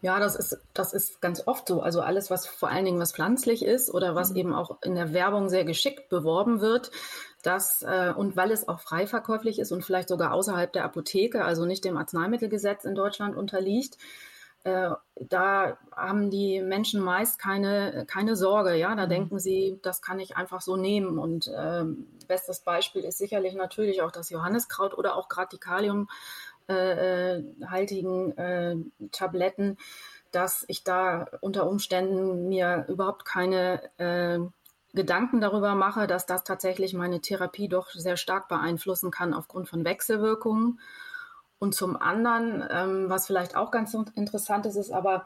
Ja, 0.00 0.18
das 0.18 0.36
ist, 0.36 0.58
das 0.74 0.92
ist 0.92 1.20
ganz 1.20 1.46
oft 1.46 1.68
so. 1.68 1.80
Also 1.80 2.00
alles, 2.00 2.30
was 2.30 2.46
vor 2.46 2.68
allen 2.68 2.84
Dingen 2.84 3.00
was 3.00 3.12
pflanzlich 3.12 3.64
ist 3.64 3.92
oder 3.92 4.14
was 4.14 4.30
mhm. 4.30 4.36
eben 4.36 4.54
auch 4.54 4.82
in 4.82 4.94
der 4.94 5.12
Werbung 5.12 5.48
sehr 5.48 5.64
geschickt 5.64 6.08
beworben 6.08 6.60
wird, 6.60 6.90
das, 7.42 7.82
äh, 7.82 8.12
und 8.16 8.36
weil 8.36 8.52
es 8.52 8.68
auch 8.68 8.80
frei 8.80 9.06
verkäuflich 9.06 9.58
ist 9.58 9.72
und 9.72 9.84
vielleicht 9.84 10.08
sogar 10.08 10.32
außerhalb 10.32 10.72
der 10.72 10.84
Apotheke, 10.84 11.44
also 11.44 11.66
nicht 11.66 11.84
dem 11.84 11.96
Arzneimittelgesetz 11.96 12.84
in 12.84 12.94
Deutschland 12.94 13.36
unterliegt, 13.36 13.96
äh, 14.64 14.90
da 15.16 15.76
haben 15.90 16.30
die 16.30 16.62
Menschen 16.62 17.00
meist 17.00 17.40
keine, 17.40 18.06
keine 18.06 18.36
Sorge. 18.36 18.76
Ja, 18.76 18.94
da 18.94 19.06
mhm. 19.06 19.10
denken 19.10 19.38
sie, 19.40 19.80
das 19.82 20.02
kann 20.02 20.20
ich 20.20 20.36
einfach 20.36 20.60
so 20.60 20.76
nehmen. 20.76 21.18
Und 21.18 21.48
äh, 21.48 21.84
bestes 22.28 22.60
Beispiel 22.60 23.02
ist 23.02 23.18
sicherlich 23.18 23.54
natürlich 23.54 24.02
auch 24.02 24.12
das 24.12 24.30
Johanniskraut 24.30 24.96
oder 24.96 25.16
auch 25.16 25.28
gerade 25.28 25.48
die 25.52 25.58
Kalium 25.58 26.08
äh, 26.68 27.36
äh, 27.36 27.44
haltigen 27.66 28.36
äh, 28.36 28.76
Tabletten, 29.10 29.76
dass 30.30 30.64
ich 30.68 30.84
da 30.84 31.26
unter 31.40 31.68
Umständen 31.68 32.48
mir 32.48 32.86
überhaupt 32.88 33.24
keine 33.24 33.82
äh, 33.98 34.38
Gedanken 34.94 35.40
darüber 35.40 35.74
mache, 35.74 36.06
dass 36.06 36.26
das 36.26 36.44
tatsächlich 36.44 36.92
meine 36.94 37.20
Therapie 37.20 37.68
doch 37.68 37.90
sehr 37.90 38.16
stark 38.16 38.48
beeinflussen 38.48 39.10
kann 39.10 39.32
aufgrund 39.32 39.68
von 39.68 39.84
Wechselwirkungen. 39.84 40.80
Und 41.58 41.74
zum 41.74 41.96
anderen, 41.96 42.64
ähm, 42.70 43.08
was 43.08 43.26
vielleicht 43.26 43.56
auch 43.56 43.70
ganz 43.70 43.94
interessant 43.94 44.66
ist, 44.66 44.76
ist 44.76 44.90
aber, 44.90 45.24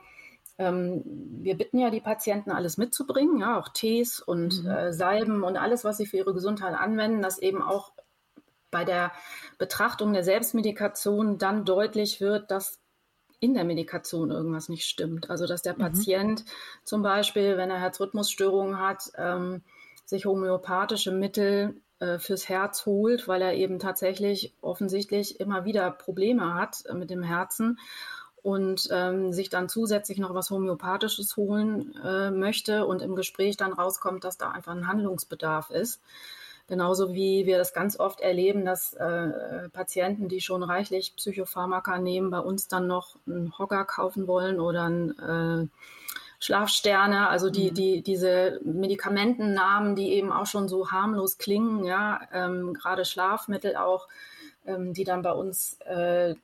ähm, 0.59 1.03
wir 1.43 1.57
bitten 1.57 1.79
ja 1.79 1.91
die 1.91 2.01
Patienten, 2.01 2.51
alles 2.51 2.77
mitzubringen, 2.77 3.39
ja, 3.39 3.59
auch 3.59 3.69
Tees 3.71 4.21
und 4.21 4.63
mhm. 4.63 4.71
äh, 4.71 4.93
Salben 4.93 5.43
und 5.43 5.57
alles, 5.57 5.85
was 5.85 5.97
sie 5.97 6.07
für 6.07 6.19
ihre 6.19 6.35
Gesundheit 6.35 6.75
anwenden, 6.75 7.23
dass 7.23 7.39
eben 7.39 7.63
auch 7.63 7.93
bei 8.71 8.85
der 8.85 9.13
Betrachtung 9.59 10.13
der 10.13 10.25
Selbstmedikation 10.25 11.39
dann 11.39 11.65
deutlich 11.65 12.21
wird, 12.21 12.51
dass 12.51 12.79
in 13.41 13.55
der 13.55 13.65
Medikation 13.65 14.31
irgendwas 14.31 14.69
nicht 14.69 14.87
stimmt. 14.87 15.31
Also 15.31 15.47
dass 15.47 15.63
der 15.63 15.75
mhm. 15.75 15.79
Patient 15.79 16.45
zum 16.85 17.03
Beispiel, 17.03 17.57
wenn 17.57 17.71
er 17.71 17.81
Herzrhythmusstörungen 17.81 18.79
hat, 18.79 19.11
ähm, 19.17 19.63
sich 20.05 20.25
homöopathische 20.25 21.13
Mittel 21.13 21.81
äh, 21.99 22.19
fürs 22.19 22.49
Herz 22.49 22.87
holt, 22.87 23.29
weil 23.29 23.43
er 23.43 23.55
eben 23.55 23.79
tatsächlich 23.79 24.55
offensichtlich 24.61 25.41
immer 25.41 25.65
wieder 25.65 25.91
Probleme 25.91 26.55
hat 26.55 26.85
äh, 26.87 26.95
mit 26.95 27.11
dem 27.11 27.23
Herzen 27.23 27.79
und 28.43 28.89
ähm, 28.93 29.33
sich 29.33 29.51
dann 29.51 29.69
zusätzlich 29.69 30.19
noch 30.19 30.33
was 30.33 30.51
Homöopathisches 30.51 31.37
holen 31.37 31.95
äh, 32.05 32.31
möchte 32.31 32.87
und 32.87 33.03
im 33.03 33.17
Gespräch 33.17 33.57
dann 33.57 33.73
rauskommt, 33.73 34.25
dass 34.25 34.39
da 34.39 34.51
einfach 34.51 34.73
ein 34.73 34.87
Handlungsbedarf 34.87 35.71
ist. 35.71 36.01
Genauso 36.69 37.15
wie 37.15 37.47
wir 37.47 37.59
das 37.59 37.73
ganz 37.73 37.99
oft 37.99 38.21
erleben, 38.21 38.65
dass 38.65 38.93
äh, 38.95 39.69
Patienten, 39.73 40.29
die 40.29 40.41
schon 40.41 40.65
reichlich 40.65 41.15
Psychopharmaka 41.15 41.99
nehmen, 41.99 42.31
bei 42.31 42.41
uns 42.41 42.67
dann 42.67 42.89
noch 42.89 43.17
einen 43.27 43.57
Hocker 43.57 43.85
kaufen 43.85 44.27
wollen 44.27 44.59
oder 44.59 44.89
ein 44.89 45.19
äh, 45.19 45.69
Schlafsterne, 46.41 47.29
also 47.29 47.51
die, 47.51 47.71
mhm. 47.71 47.75
die, 47.75 48.03
diese 48.03 48.61
Medikamentennamen, 48.65 49.95
die 49.95 50.13
eben 50.13 50.33
auch 50.33 50.47
schon 50.47 50.69
so 50.69 50.91
harmlos 50.91 51.39
klingen, 51.39 51.85
ja, 51.85 52.21
ähm, 52.33 52.75
gerade 52.75 53.05
Schlafmittel 53.05 53.77
auch, 53.77 54.09
ähm, 54.67 54.93
die 54.93 55.05
dann 55.05 55.23
bei 55.23 55.33
uns 55.33 55.79
äh, 55.87 56.35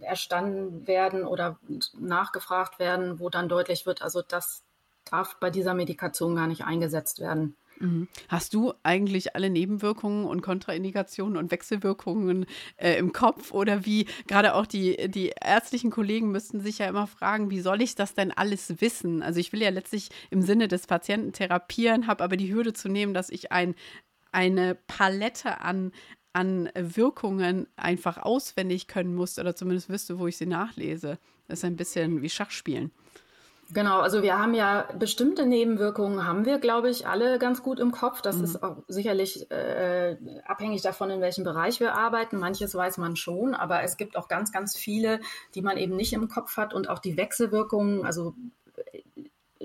erstanden 0.00 0.86
werden 0.86 1.24
oder 1.24 1.56
nachgefragt 1.98 2.78
werden, 2.78 3.20
wo 3.20 3.30
dann 3.30 3.48
deutlich 3.48 3.86
wird, 3.86 4.02
also 4.02 4.22
das 4.26 4.62
darf 5.10 5.36
bei 5.40 5.50
dieser 5.50 5.74
Medikation 5.74 6.36
gar 6.36 6.46
nicht 6.46 6.64
eingesetzt 6.64 7.20
werden. 7.20 7.56
Mhm. 7.80 8.08
Hast 8.28 8.54
du 8.54 8.72
eigentlich 8.82 9.34
alle 9.34 9.50
Nebenwirkungen 9.50 10.24
und 10.24 10.42
Kontraindikationen 10.42 11.36
und 11.36 11.50
Wechselwirkungen 11.50 12.46
äh, 12.76 12.98
im 12.98 13.12
Kopf 13.12 13.52
oder 13.52 13.84
wie 13.84 14.06
gerade 14.26 14.54
auch 14.54 14.66
die, 14.66 15.08
die 15.08 15.32
ärztlichen 15.40 15.90
Kollegen 15.90 16.30
müssten 16.30 16.60
sich 16.60 16.78
ja 16.78 16.88
immer 16.88 17.06
fragen, 17.06 17.50
wie 17.50 17.60
soll 17.60 17.80
ich 17.80 17.94
das 17.94 18.14
denn 18.14 18.32
alles 18.32 18.80
wissen? 18.80 19.22
Also 19.22 19.40
ich 19.40 19.52
will 19.52 19.62
ja 19.62 19.70
letztlich 19.70 20.08
im 20.30 20.42
Sinne 20.42 20.68
des 20.68 20.86
Patienten 20.86 21.32
therapieren, 21.32 22.06
habe 22.06 22.24
aber 22.24 22.36
die 22.36 22.52
Hürde 22.52 22.72
zu 22.72 22.88
nehmen, 22.88 23.14
dass 23.14 23.30
ich 23.30 23.52
ein, 23.52 23.74
eine 24.32 24.74
Palette 24.74 25.60
an, 25.60 25.92
an 26.32 26.70
Wirkungen 26.74 27.66
einfach 27.76 28.18
auswendig 28.18 28.88
können 28.88 29.14
muss 29.14 29.38
oder 29.38 29.54
zumindest 29.54 29.88
wüsste, 29.88 30.18
wo 30.18 30.26
ich 30.26 30.36
sie 30.36 30.46
nachlese. 30.46 31.18
Das 31.46 31.60
ist 31.60 31.64
ein 31.64 31.76
bisschen 31.76 32.22
wie 32.22 32.28
Schachspielen. 32.28 32.92
Genau, 33.70 34.00
also 34.00 34.22
wir 34.22 34.38
haben 34.38 34.54
ja 34.54 34.88
bestimmte 34.98 35.44
Nebenwirkungen, 35.44 36.26
haben 36.26 36.46
wir, 36.46 36.58
glaube 36.58 36.88
ich, 36.88 37.06
alle 37.06 37.38
ganz 37.38 37.62
gut 37.62 37.78
im 37.80 37.92
Kopf. 37.92 38.22
Das 38.22 38.38
mhm. 38.38 38.44
ist 38.44 38.62
auch 38.62 38.78
sicherlich 38.88 39.50
äh, 39.50 40.16
abhängig 40.46 40.80
davon, 40.80 41.10
in 41.10 41.20
welchem 41.20 41.44
Bereich 41.44 41.78
wir 41.78 41.94
arbeiten. 41.94 42.38
Manches 42.38 42.74
weiß 42.74 42.96
man 42.96 43.14
schon, 43.14 43.54
aber 43.54 43.82
es 43.82 43.98
gibt 43.98 44.16
auch 44.16 44.28
ganz, 44.28 44.52
ganz 44.52 44.74
viele, 44.74 45.20
die 45.54 45.60
man 45.60 45.76
eben 45.76 45.96
nicht 45.96 46.14
im 46.14 46.28
Kopf 46.28 46.56
hat 46.56 46.72
und 46.72 46.88
auch 46.88 46.98
die 46.98 47.18
Wechselwirkungen, 47.18 48.06
also 48.06 48.34
äh, 48.92 49.02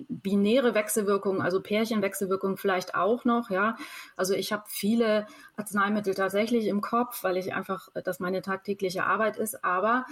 binäre 0.09 0.75
Wechselwirkungen, 0.75 1.41
also 1.41 1.61
Pärchenwechselwirkungen 1.61 2.57
vielleicht 2.57 2.95
auch 2.95 3.23
noch, 3.23 3.49
ja. 3.49 3.77
Also 4.17 4.33
ich 4.33 4.51
habe 4.51 4.63
viele 4.67 5.27
Arzneimittel 5.55 6.13
tatsächlich 6.13 6.67
im 6.67 6.81
Kopf, 6.81 7.23
weil 7.23 7.37
ich 7.37 7.53
einfach, 7.53 7.87
das 8.03 8.19
meine 8.19 8.41
tagtägliche 8.41 9.05
Arbeit 9.05 9.37
ist, 9.37 9.63
aber 9.63 10.05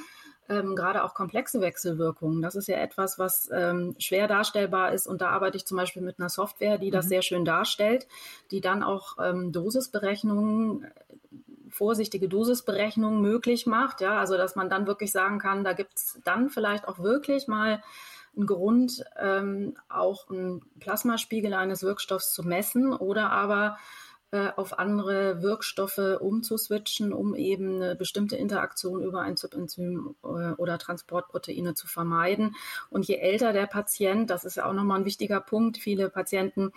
ähm, 0.51 0.75
gerade 0.75 1.03
auch 1.03 1.13
komplexe 1.13 1.61
Wechselwirkungen. 1.61 2.41
Das 2.41 2.55
ist 2.55 2.67
ja 2.67 2.77
etwas, 2.77 3.17
was 3.17 3.49
ähm, 3.53 3.95
schwer 3.97 4.27
darstellbar 4.27 4.91
ist. 4.91 5.07
Und 5.07 5.21
da 5.21 5.29
arbeite 5.29 5.57
ich 5.57 5.65
zum 5.65 5.77
Beispiel 5.77 6.01
mit 6.01 6.19
einer 6.19 6.29
Software, 6.29 6.77
die 6.77 6.91
das 6.91 7.05
mhm. 7.05 7.09
sehr 7.09 7.21
schön 7.21 7.45
darstellt, 7.45 8.07
die 8.51 8.61
dann 8.61 8.83
auch 8.83 9.17
ähm, 9.19 9.51
Dosisberechnungen 9.51 10.87
vorsichtige 11.69 12.27
Dosisberechnungen 12.27 13.21
möglich 13.21 13.65
macht. 13.65 14.01
Ja, 14.01 14.19
also 14.19 14.35
dass 14.35 14.55
man 14.55 14.69
dann 14.69 14.87
wirklich 14.87 15.11
sagen 15.11 15.39
kann, 15.39 15.63
da 15.63 15.73
gibt 15.73 15.93
es 15.95 16.19
dann 16.25 16.49
vielleicht 16.49 16.87
auch 16.87 16.99
wirklich 16.99 17.47
mal 17.47 17.81
einen 18.35 18.45
Grund, 18.45 19.03
ähm, 19.19 19.75
auch 19.89 20.29
einen 20.29 20.61
Plasmaspiegel 20.79 21.53
eines 21.53 21.83
Wirkstoffs 21.83 22.33
zu 22.33 22.43
messen 22.43 22.93
oder 22.93 23.31
aber 23.31 23.77
äh, 23.77 24.10
auf 24.37 24.79
andere 24.79 25.41
Wirkstoffe 25.41 26.17
umzuswitchen, 26.19 27.11
um 27.11 27.35
eben 27.35 27.81
eine 27.81 27.95
bestimmte 27.95 28.37
Interaktion 28.37 29.03
über 29.03 29.21
ein 29.21 29.35
Zybenzym 29.35 30.15
äh, 30.23 30.53
oder 30.53 30.77
Transportproteine 30.77 31.73
zu 31.73 31.87
vermeiden. 31.87 32.55
Und 32.89 33.07
je 33.07 33.15
älter 33.15 33.51
der 33.51 33.67
Patient, 33.67 34.29
das 34.29 34.45
ist 34.45 34.55
ja 34.55 34.65
auch 34.65 34.73
nochmal 34.73 34.99
ein 34.99 35.05
wichtiger 35.05 35.41
Punkt, 35.41 35.77
viele 35.77 36.09
Patienten 36.09 36.71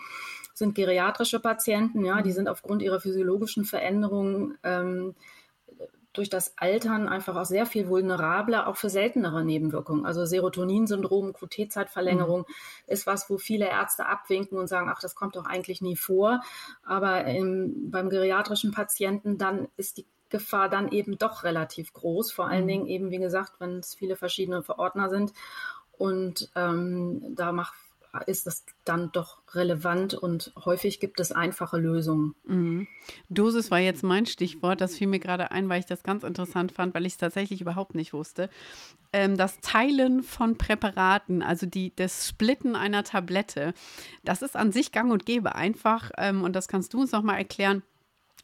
sind 0.53 0.75
geriatrische 0.75 1.39
Patienten, 1.39 2.03
ja, 2.03 2.21
die 2.21 2.31
mhm. 2.31 2.35
sind 2.35 2.47
aufgrund 2.49 2.81
ihrer 2.81 2.99
physiologischen 2.99 3.63
Veränderungen 3.63 4.57
ähm, 4.63 5.15
durch 6.17 6.29
das 6.29 6.57
Altern 6.57 7.07
einfach 7.07 7.35
auch 7.35 7.45
sehr 7.45 7.65
viel 7.65 7.87
vulnerabler, 7.87 8.67
auch 8.67 8.77
für 8.77 8.89
seltenere 8.89 9.43
Nebenwirkungen. 9.43 10.05
Also 10.05 10.25
Serotoninsyndrom, 10.25 11.33
QT-Zeitverlängerung 11.33 12.41
mhm. 12.41 12.45
ist 12.87 13.05
was, 13.05 13.29
wo 13.29 13.37
viele 13.37 13.69
Ärzte 13.69 14.05
abwinken 14.07 14.57
und 14.57 14.67
sagen, 14.67 14.89
ach, 14.89 14.99
das 14.99 15.15
kommt 15.15 15.35
doch 15.35 15.45
eigentlich 15.45 15.81
nie 15.81 15.95
vor. 15.95 16.41
Aber 16.83 17.25
im, 17.25 17.91
beim 17.91 18.09
geriatrischen 18.09 18.71
Patienten 18.71 19.37
dann 19.37 19.67
ist 19.77 19.97
die 19.97 20.05
Gefahr 20.29 20.69
dann 20.69 20.91
eben 20.91 21.17
doch 21.17 21.43
relativ 21.43 21.93
groß. 21.93 22.31
Vor 22.31 22.47
allen 22.47 22.63
mhm. 22.63 22.69
Dingen 22.69 22.87
eben, 22.87 23.11
wie 23.11 23.19
gesagt, 23.19 23.59
wenn 23.59 23.79
es 23.79 23.95
viele 23.95 24.15
verschiedene 24.15 24.63
Verordner 24.63 25.09
sind. 25.09 25.33
Und 25.97 26.49
ähm, 26.55 27.35
da 27.35 27.51
macht 27.51 27.75
ist 28.19 28.47
das 28.47 28.65
dann 28.83 29.11
doch 29.11 29.41
relevant 29.53 30.13
und 30.13 30.53
häufig 30.63 30.99
gibt 30.99 31.19
es 31.19 31.31
einfache 31.31 31.77
Lösungen. 31.77 32.35
Mhm. 32.45 32.87
Dosis 33.29 33.71
war 33.71 33.79
jetzt 33.79 34.03
mein 34.03 34.25
Stichwort. 34.25 34.81
Das 34.81 34.95
fiel 34.95 35.07
mir 35.07 35.19
gerade 35.19 35.51
ein, 35.51 35.69
weil 35.69 35.79
ich 35.79 35.85
das 35.85 36.03
ganz 36.03 36.23
interessant 36.23 36.71
fand, 36.71 36.93
weil 36.93 37.05
ich 37.05 37.13
es 37.13 37.17
tatsächlich 37.17 37.61
überhaupt 37.61 37.95
nicht 37.95 38.13
wusste. 38.13 38.49
Ähm, 39.13 39.37
das 39.37 39.59
Teilen 39.61 40.23
von 40.23 40.57
Präparaten, 40.57 41.41
also 41.41 41.65
die, 41.65 41.95
das 41.95 42.27
Splitten 42.27 42.75
einer 42.75 43.03
Tablette, 43.03 43.73
das 44.23 44.41
ist 44.41 44.55
an 44.55 44.71
sich 44.71 44.91
gang 44.91 45.11
und 45.11 45.25
gäbe 45.25 45.55
einfach. 45.55 46.11
Ähm, 46.17 46.43
und 46.43 46.55
das 46.55 46.67
kannst 46.67 46.93
du 46.93 47.01
uns 47.01 47.11
nochmal 47.11 47.37
erklären 47.37 47.83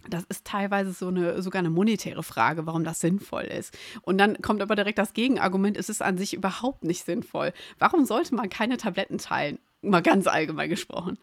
das 0.10 0.24
ist 0.30 0.46
teilweise 0.46 0.94
so 0.94 1.08
eine, 1.08 1.42
sogar 1.42 1.60
eine 1.60 1.70
monetäre 1.70 2.24
Frage, 2.24 2.66
warum 2.66 2.84
das 2.84 3.00
sinnvoll 3.00 3.44
ist. 3.44 3.78
Und 4.02 4.18
dann 4.18 4.42
kommt 4.42 4.62
aber 4.62 4.76
direkt 4.76 4.98
das 4.98 5.14
Gegenargument, 5.14 5.78
es 5.78 5.90
ist 5.90 6.02
an 6.02 6.18
sich 6.18 6.34
überhaupt 6.34 6.84
nicht 6.84 7.06
sinnvoll. 7.06 7.54
Warum 7.80 8.06
sollte 8.06 8.36
man 8.36 8.50
keine 8.50 8.78
Tabletten 8.78 9.18
teilen? 9.18 9.60
Mal 9.82 10.02
ganz 10.02 10.28
allgemein 10.28 10.70
gesprochen. 10.70 11.18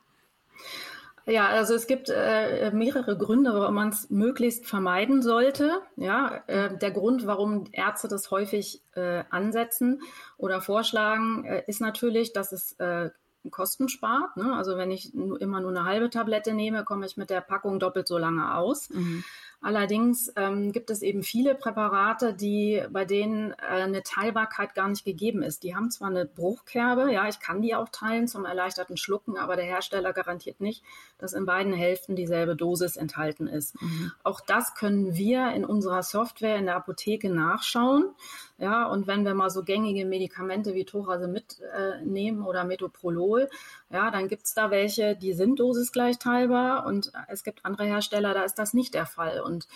Ja, 1.28 1.48
also 1.48 1.74
es 1.74 1.86
gibt 1.86 2.08
äh, 2.08 2.70
mehrere 2.72 3.18
Gründe, 3.18 3.52
warum 3.52 3.74
man 3.74 3.90
es 3.90 4.08
möglichst 4.08 4.64
vermeiden 4.64 5.20
sollte. 5.20 5.82
Ja, 5.96 6.42
äh, 6.46 6.78
der 6.78 6.90
Grund, 6.90 7.26
warum 7.26 7.64
Ärzte 7.72 8.08
das 8.08 8.30
häufig 8.30 8.82
äh, 8.94 9.24
ansetzen 9.28 10.00
oder 10.38 10.62
vorschlagen, 10.62 11.44
äh, 11.44 11.64
ist 11.66 11.82
natürlich, 11.82 12.32
dass 12.32 12.52
es 12.52 12.72
äh, 12.78 13.10
Kosten 13.50 13.88
spart. 13.88 14.36
Ne? 14.36 14.54
Also 14.54 14.76
wenn 14.76 14.90
ich 14.90 15.14
immer 15.14 15.60
nur 15.60 15.70
eine 15.70 15.84
halbe 15.84 16.10
Tablette 16.10 16.54
nehme, 16.54 16.84
komme 16.84 17.06
ich 17.06 17.16
mit 17.16 17.30
der 17.30 17.40
Packung 17.40 17.78
doppelt 17.78 18.06
so 18.06 18.18
lange 18.18 18.54
aus. 18.54 18.90
Mhm. 18.90 19.24
Allerdings 19.60 20.32
ähm, 20.36 20.70
gibt 20.70 20.88
es 20.88 21.02
eben 21.02 21.24
viele 21.24 21.56
Präparate, 21.56 22.32
die 22.32 22.80
bei 22.90 23.04
denen 23.04 23.50
äh, 23.52 23.82
eine 23.82 24.04
Teilbarkeit 24.04 24.76
gar 24.76 24.86
nicht 24.88 25.04
gegeben 25.04 25.42
ist. 25.42 25.64
Die 25.64 25.74
haben 25.74 25.90
zwar 25.90 26.10
eine 26.10 26.26
Bruchkerbe, 26.26 27.12
ja, 27.12 27.26
ich 27.26 27.40
kann 27.40 27.60
die 27.60 27.74
auch 27.74 27.88
teilen 27.88 28.28
zum 28.28 28.44
erleichterten 28.44 28.96
Schlucken, 28.96 29.36
aber 29.36 29.56
der 29.56 29.64
Hersteller 29.64 30.12
garantiert 30.12 30.60
nicht, 30.60 30.84
dass 31.18 31.32
in 31.32 31.44
beiden 31.44 31.72
Hälften 31.72 32.14
dieselbe 32.14 32.54
Dosis 32.54 32.96
enthalten 32.96 33.48
ist. 33.48 33.80
Mhm. 33.82 34.12
Auch 34.22 34.40
das 34.40 34.76
können 34.76 35.16
wir 35.16 35.50
in 35.50 35.64
unserer 35.64 36.04
Software 36.04 36.56
in 36.56 36.66
der 36.66 36.76
Apotheke 36.76 37.28
nachschauen. 37.28 38.14
Ja, 38.60 38.86
und 38.86 39.06
wenn 39.06 39.24
wir 39.24 39.34
mal 39.34 39.50
so 39.50 39.62
gängige 39.62 40.04
Medikamente 40.04 40.74
wie 40.74 40.84
Thorasemid 40.84 41.60
äh, 41.72 42.32
oder 42.32 42.64
Metoprolol, 42.64 43.48
ja, 43.88 44.10
dann 44.10 44.26
gibt 44.26 44.46
es 44.46 44.54
da 44.54 44.72
welche, 44.72 45.14
die 45.14 45.32
sind 45.32 45.60
dosisgleich 45.60 46.18
teilbar 46.18 46.84
und 46.84 47.12
es 47.28 47.44
gibt 47.44 47.64
andere 47.64 47.86
Hersteller, 47.86 48.34
da 48.34 48.42
ist 48.42 48.58
das 48.58 48.74
nicht 48.74 48.94
der 48.94 49.06
Fall. 49.06 49.42
Und 49.42 49.68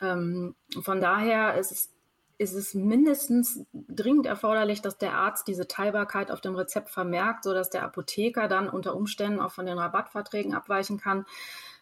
ähm, 0.00 0.54
von 0.80 1.00
daher 1.00 1.56
ist 1.56 1.72
es, 1.72 1.92
ist 2.38 2.54
es 2.54 2.74
mindestens 2.74 3.66
dringend 3.72 4.26
erforderlich, 4.26 4.82
dass 4.82 4.98
der 4.98 5.14
Arzt 5.14 5.48
diese 5.48 5.66
Teilbarkeit 5.66 6.30
auf 6.30 6.40
dem 6.40 6.54
Rezept 6.54 6.90
vermerkt, 6.90 7.42
sodass 7.42 7.70
der 7.70 7.82
Apotheker 7.82 8.46
dann 8.46 8.68
unter 8.68 8.94
Umständen 8.94 9.40
auch 9.40 9.50
von 9.50 9.66
den 9.66 9.78
Rabattverträgen 9.78 10.54
abweichen 10.54 11.00
kann, 11.00 11.26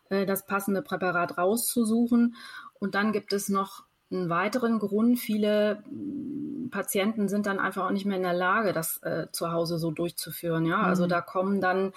äh, 0.09 0.25
das 0.25 0.47
passende 0.47 0.81
Präparat 0.81 1.37
rauszusuchen. 1.37 2.37
Und 2.79 2.95
dann 2.95 3.13
gibt 3.13 3.35
es 3.35 3.51
noch 3.51 3.85
einen 4.11 4.29
weiteren 4.29 4.79
Grund, 4.79 5.19
viele 5.19 5.83
mm, 5.91 6.71
Patienten 6.71 7.29
sind 7.29 7.47
dann 7.47 7.59
einfach 7.59 7.87
auch 7.87 7.91
nicht 7.91 8.07
mehr 8.07 8.17
in 8.17 8.23
der 8.23 8.35
Lage, 8.35 8.73
das 8.73 9.03
äh, 9.03 9.27
zu 9.33 9.53
Hause 9.53 9.79
so 9.79 9.91
durchzuführen. 9.91 10.67
Ja, 10.67 10.77
also 10.77 10.85
mhm. 10.85 10.91
also 10.91 11.07
da 11.07 11.21
kommen 11.21 11.61
dann 11.61 11.93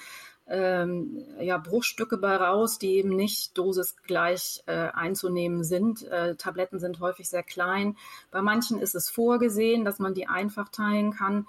ähm, 0.49 1.23
ja, 1.39 1.57
Bruchstücke 1.57 2.17
bei 2.17 2.35
raus, 2.35 2.79
die 2.79 2.95
eben 2.95 3.15
nicht 3.15 3.57
dosisgleich 3.57 4.63
äh, 4.65 4.73
einzunehmen 4.73 5.63
sind. 5.63 6.03
Äh, 6.07 6.35
Tabletten 6.35 6.79
sind 6.79 6.99
häufig 6.99 7.29
sehr 7.29 7.43
klein. 7.43 7.95
Bei 8.31 8.41
manchen 8.41 8.79
ist 8.79 8.95
es 8.95 9.09
vorgesehen, 9.09 9.85
dass 9.85 9.99
man 9.99 10.13
die 10.13 10.27
einfach 10.27 10.69
teilen 10.69 11.13
kann. 11.13 11.47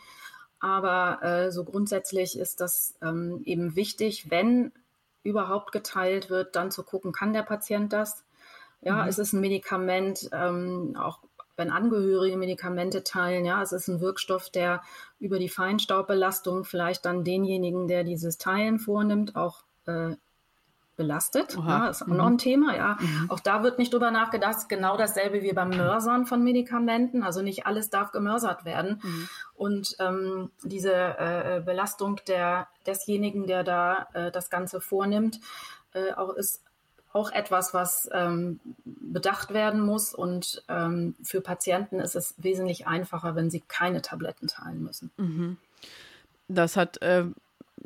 Aber 0.61 1.23
äh, 1.23 1.51
so 1.51 1.65
grundsätzlich 1.65 2.39
ist 2.39 2.61
das 2.61 2.95
ähm, 3.01 3.41
eben 3.45 3.75
wichtig, 3.75 4.31
wenn 4.31 4.73
überhaupt 5.23 5.73
geteilt 5.73 6.29
wird, 6.29 6.55
dann 6.55 6.71
zu 6.71 6.83
gucken, 6.83 7.13
kann 7.13 7.33
der 7.33 7.43
Patient 7.43 7.93
das? 7.93 8.25
Ja, 8.83 9.03
mhm. 9.03 9.09
es 9.09 9.19
ist 9.19 9.33
ein 9.33 9.41
Medikament, 9.41 10.29
ähm, 10.33 10.97
auch 10.99 11.21
wenn 11.57 11.71
Angehörige 11.71 12.37
Medikamente 12.37 13.05
teilen. 13.05 13.45
Ja, 13.45 13.63
es 13.63 13.73
ist 13.73 13.89
ein 13.89 14.01
Wirkstoff, 14.01 14.51
der 14.51 14.83
über 15.19 15.39
die 15.39 15.51
Feinstaubbelastung 15.51 16.65
vielleicht 16.65 17.05
dann 17.05 17.23
denjenigen, 17.23 17.87
der 17.87 18.03
dieses 18.05 18.39
Teilen 18.39 18.79
vornimmt, 18.79 19.37
auch 19.37 19.63
äh, 19.87 20.17
belastet. 21.01 21.57
Oha. 21.57 21.69
Ja, 21.69 21.89
ist 21.89 22.03
auch 22.03 22.09
mhm. 22.09 22.17
noch 22.17 22.27
ein 22.27 22.39
Thema. 22.39 22.77
Ja, 22.77 22.99
mhm. 23.01 23.31
auch 23.31 23.41
da 23.41 23.63
wird 23.63 23.79
nicht 23.79 23.93
drüber 23.93 24.11
nachgedacht. 24.11 24.69
Genau 24.69 24.99
dasselbe 24.99 25.43
wie 25.43 25.53
beim 25.53 25.71
Mörsern 25.71 26.27
von 26.27 26.43
Medikamenten. 26.43 27.23
Also 27.23 27.41
nicht 27.41 27.65
alles 27.67 27.89
darf 27.89 28.13
gemörsert 28.13 28.67
werden. 28.67 29.01
Mhm. 29.03 29.29
Und 29.55 29.97
ähm, 29.99 30.51
diese 30.63 30.93
äh, 30.93 31.63
Belastung 31.65 32.21
der 32.29 32.69
desjenigen, 32.87 33.47
der 33.47 33.65
da 33.65 34.09
äh, 34.13 34.31
das 34.31 34.51
Ganze 34.51 34.83
vornimmt, 34.83 35.41
äh, 35.95 36.13
auch 36.13 36.35
ist 36.35 36.63
auch 37.13 37.33
etwas, 37.33 37.75
was 37.75 38.09
ähm, 38.13 38.61
bedacht 38.85 39.53
werden 39.53 39.81
muss. 39.81 40.15
Und 40.15 40.63
ähm, 40.69 41.15
für 41.23 41.41
Patienten 41.41 42.01
ist 42.01 42.15
es 42.15 42.35
wesentlich 42.39 42.87
einfacher, 42.87 43.35
wenn 43.35 43.51
sie 43.51 43.63
keine 43.67 44.03
Tabletten 44.03 44.47
teilen 44.47 44.83
müssen. 44.83 45.11
Mhm. 45.17 45.57
Das 46.49 46.77
hat 46.77 47.01
äh, 47.03 47.27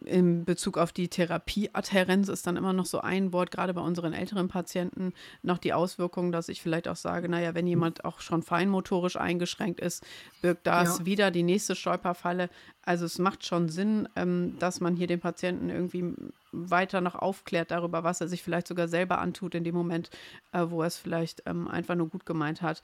in 0.04 0.44
Bezug 0.44 0.78
auf 0.78 0.92
die 0.92 1.08
Therapieadhärenz 1.08 2.28
ist 2.28 2.46
dann 2.46 2.56
immer 2.56 2.72
noch 2.72 2.86
so 2.86 3.00
ein 3.00 3.32
Wort, 3.32 3.50
gerade 3.50 3.74
bei 3.74 3.80
unseren 3.80 4.12
älteren 4.12 4.48
Patienten, 4.48 5.12
noch 5.42 5.58
die 5.58 5.72
Auswirkung, 5.72 6.32
dass 6.32 6.48
ich 6.48 6.60
vielleicht 6.60 6.88
auch 6.88 6.96
sage, 6.96 7.28
naja, 7.28 7.54
wenn 7.54 7.66
jemand 7.66 8.04
auch 8.04 8.20
schon 8.20 8.42
feinmotorisch 8.42 9.16
eingeschränkt 9.16 9.80
ist, 9.80 10.04
birgt 10.42 10.66
das 10.66 10.98
ja. 10.98 11.06
wieder 11.06 11.30
die 11.30 11.42
nächste 11.42 11.74
Stolperfalle. 11.74 12.50
Also 12.82 13.06
es 13.06 13.18
macht 13.18 13.46
schon 13.46 13.68
Sinn, 13.68 14.08
ähm, 14.16 14.56
dass 14.58 14.80
man 14.80 14.96
hier 14.96 15.06
den 15.06 15.20
Patienten 15.20 15.70
irgendwie 15.70 16.12
weiter 16.52 17.00
noch 17.00 17.14
aufklärt 17.14 17.70
darüber, 17.70 18.04
was 18.04 18.20
er 18.20 18.28
sich 18.28 18.42
vielleicht 18.42 18.68
sogar 18.68 18.88
selber 18.88 19.18
antut 19.18 19.54
in 19.54 19.64
dem 19.64 19.74
Moment, 19.74 20.10
äh, 20.52 20.64
wo 20.68 20.82
er 20.82 20.88
es 20.88 20.98
vielleicht 20.98 21.42
ähm, 21.46 21.68
einfach 21.68 21.94
nur 21.94 22.08
gut 22.08 22.26
gemeint 22.26 22.62
hat. 22.62 22.82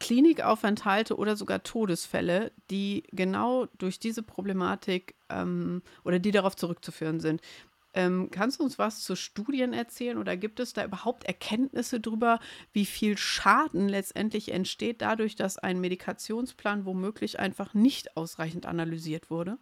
Klinikaufenthalte 0.00 1.16
oder 1.16 1.36
sogar 1.36 1.62
Todesfälle, 1.62 2.52
die 2.70 3.04
genau 3.12 3.66
durch 3.78 3.98
diese 3.98 4.22
Problematik 4.22 5.14
ähm, 5.28 5.82
oder 6.04 6.18
die 6.18 6.30
darauf 6.30 6.56
zurückzuführen 6.56 7.20
sind. 7.20 7.40
Ähm, 7.94 8.30
kannst 8.30 8.60
du 8.60 8.64
uns 8.64 8.78
was 8.78 9.02
zu 9.02 9.16
Studien 9.16 9.72
erzählen 9.72 10.18
oder 10.18 10.36
gibt 10.36 10.60
es 10.60 10.72
da 10.72 10.84
überhaupt 10.84 11.24
Erkenntnisse 11.24 12.00
darüber, 12.00 12.38
wie 12.72 12.86
viel 12.86 13.16
Schaden 13.16 13.88
letztendlich 13.88 14.52
entsteht 14.52 15.00
dadurch, 15.00 15.36
dass 15.36 15.58
ein 15.58 15.80
Medikationsplan 15.80 16.84
womöglich 16.84 17.40
einfach 17.40 17.74
nicht 17.74 18.16
ausreichend 18.16 18.66
analysiert 18.66 19.30
wurde? 19.30 19.58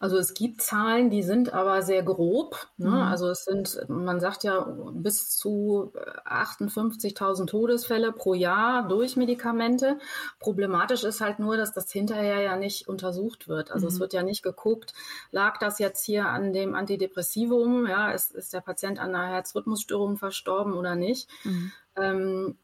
Also 0.00 0.18
es 0.18 0.34
gibt 0.34 0.62
Zahlen, 0.62 1.10
die 1.10 1.22
sind 1.22 1.52
aber 1.52 1.82
sehr 1.82 2.02
grob. 2.02 2.68
Ne? 2.76 2.90
Mhm. 2.90 2.94
Also 2.94 3.28
es 3.28 3.44
sind, 3.44 3.84
man 3.88 4.20
sagt 4.20 4.44
ja, 4.44 4.60
bis 4.92 5.30
zu 5.30 5.92
58.000 6.26 7.46
Todesfälle 7.46 8.12
pro 8.12 8.34
Jahr 8.34 8.88
durch 8.88 9.16
Medikamente. 9.16 9.98
Problematisch 10.40 11.04
ist 11.04 11.20
halt 11.20 11.38
nur, 11.38 11.56
dass 11.56 11.72
das 11.72 11.90
hinterher 11.90 12.40
ja 12.40 12.56
nicht 12.56 12.88
untersucht 12.88 13.48
wird. 13.48 13.70
Also 13.70 13.86
mhm. 13.86 13.92
es 13.92 14.00
wird 14.00 14.12
ja 14.12 14.22
nicht 14.22 14.42
geguckt, 14.42 14.92
lag 15.30 15.58
das 15.58 15.78
jetzt 15.78 16.04
hier 16.04 16.26
an 16.26 16.52
dem 16.52 16.74
Antidepressivum, 16.74 17.86
ja, 17.86 18.10
ist, 18.10 18.32
ist 18.32 18.52
der 18.52 18.60
Patient 18.60 18.98
an 18.98 19.14
einer 19.14 19.32
Herzrhythmusstörung 19.32 20.16
verstorben 20.16 20.74
oder 20.74 20.94
nicht. 20.94 21.28
Mhm. 21.44 21.72
Ähm, 21.96 22.58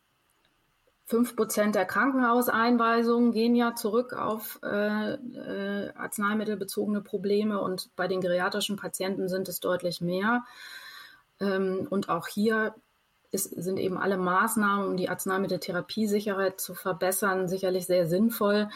Fünf 1.09 1.37
Prozent 1.37 1.75
der 1.75 1.87
Krankenhauseinweisungen 1.87 3.33
gehen 3.33 3.55
ja 3.55 3.75
zurück 3.75 4.13
auf 4.13 4.61
äh, 4.63 5.15
äh, 5.15 5.91
arzneimittelbezogene 5.95 7.01
Probleme 7.01 7.63
und 7.63 7.89
bei 7.97 8.09
den 8.09 8.21
geriatrischen 8.21 8.77
Patienten 8.77 9.27
sind 9.27 9.49
es 9.49 9.59
deutlich 9.61 10.03
mehr. 10.03 10.45
Ähm, 11.41 11.87
und 11.89 12.11
auch 12.11 12.27
hier 12.29 12.75
ist, 13.31 13.45
sind 13.45 13.79
eben 13.79 13.97
alle 13.97 14.19
Maßnahmen, 14.19 14.87
um 14.87 14.97
die 14.99 15.09
Arzneimitteltherapiesicherheit 15.09 16.61
zu 16.61 16.75
verbessern, 16.75 17.49
sicherlich 17.49 17.87
sehr 17.87 18.07
sinnvoll 18.07 18.69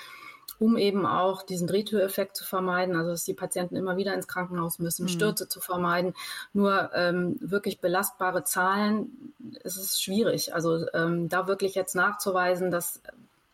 um 0.63 0.77
eben 0.77 1.07
auch 1.07 1.43
diesen 1.43 1.67
Drehtüreffekt 1.67 2.37
zu 2.37 2.45
vermeiden, 2.45 2.95
also 2.95 3.11
dass 3.11 3.25
die 3.25 3.35
Patienten 3.35 3.75
immer 3.75 3.97
wieder 3.97 4.15
ins 4.15 4.29
Krankenhaus 4.29 4.79
müssen, 4.79 5.05
mhm. 5.05 5.09
Stürze 5.09 5.49
zu 5.49 5.61
vermeiden. 5.61 6.15
Nur 6.53 6.91
ähm, 6.95 7.37
wirklich 7.41 7.81
belastbare 7.81 8.45
Zahlen 8.45 9.35
ist 9.65 9.77
es 9.77 10.01
schwierig. 10.01 10.55
Also 10.55 10.87
ähm, 10.95 11.29
da 11.29 11.49
wirklich 11.49 11.75
jetzt 11.75 11.97
nachzuweisen, 11.97 12.71
dass, 12.71 13.01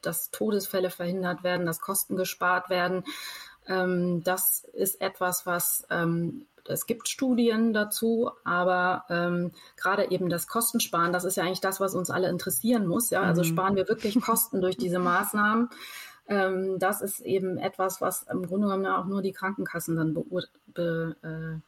dass 0.03 0.31
Todesfälle 0.31 0.91
verhindert 0.91 1.43
werden, 1.43 1.65
dass 1.65 1.81
Kosten 1.81 2.15
gespart 2.15 2.69
werden, 2.69 3.05
ähm, 3.67 4.23
das 4.23 4.65
ist 4.75 5.01
etwas, 5.01 5.47
was 5.47 5.87
ähm, 5.89 6.47
es 6.69 6.87
gibt 6.87 7.09
Studien 7.09 7.73
dazu, 7.73 8.31
aber 8.45 9.05
ähm, 9.09 9.53
gerade 9.77 10.11
eben 10.11 10.29
das 10.29 10.47
Kostensparen, 10.47 11.13
das 11.13 11.25
ist 11.25 11.37
ja 11.37 11.45
eigentlich 11.45 11.61
das, 11.61 11.81
was 11.81 11.95
uns 11.95 12.11
alle 12.11 12.29
interessieren 12.29 12.87
muss. 12.87 13.09
Ja, 13.11 13.23
also 13.23 13.43
mhm. 13.43 13.47
sparen 13.47 13.77
wir 13.77 13.89
wirklich 13.89 14.21
Kosten 14.21 14.61
durch 14.61 14.77
diese 14.77 14.99
Maßnahmen. 14.99 15.71
Ähm, 16.29 16.79
das 16.79 17.01
ist 17.01 17.21
eben 17.21 17.59
etwas, 17.59 18.01
was 18.01 18.25
im 18.25 18.47
Grunde 18.47 18.69
genommen 18.69 18.87
auch 18.87 19.07
nur 19.07 19.23
die 19.23 19.33
Krankenkassen 19.33 19.97
dann 19.97 20.15
beurteilen 20.15 20.53
be, 20.75 21.63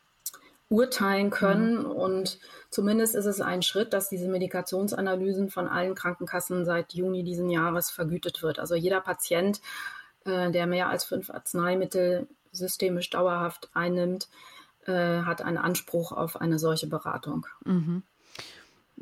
äh, 0.69 1.31
können. 1.31 1.79
Mhm. 1.79 1.87
Und 1.87 2.39
zumindest 2.69 3.15
ist 3.15 3.25
es 3.25 3.41
ein 3.41 3.63
Schritt, 3.63 3.93
dass 3.93 4.11
diese 4.11 4.29
Medikationsanalysen 4.29 5.49
von 5.51 5.67
allen 5.67 5.95
Krankenkassen 5.95 6.65
seit 6.65 6.93
Juni 6.93 7.25
diesen 7.25 7.49
Jahres 7.49 7.91
vergütet 7.91 8.43
wird. 8.43 8.59
Also 8.59 8.75
jeder 8.75 9.01
Patient, 9.01 9.61
äh, 10.25 10.51
der 10.51 10.67
mehr 10.67 10.89
als 10.89 11.05
fünf 11.05 11.31
Arzneimittel 11.31 12.29
systemisch 12.53 13.09
dauerhaft 13.11 13.71
einnimmt, 13.73 14.29
äh, 14.87 15.23
hat 15.23 15.43
einen 15.43 15.59
Anspruch 15.59 16.13
auf 16.13 16.41
eine 16.41 16.59
solche 16.59 16.87
Beratung. 16.87 17.47
Mhm. 17.65 18.03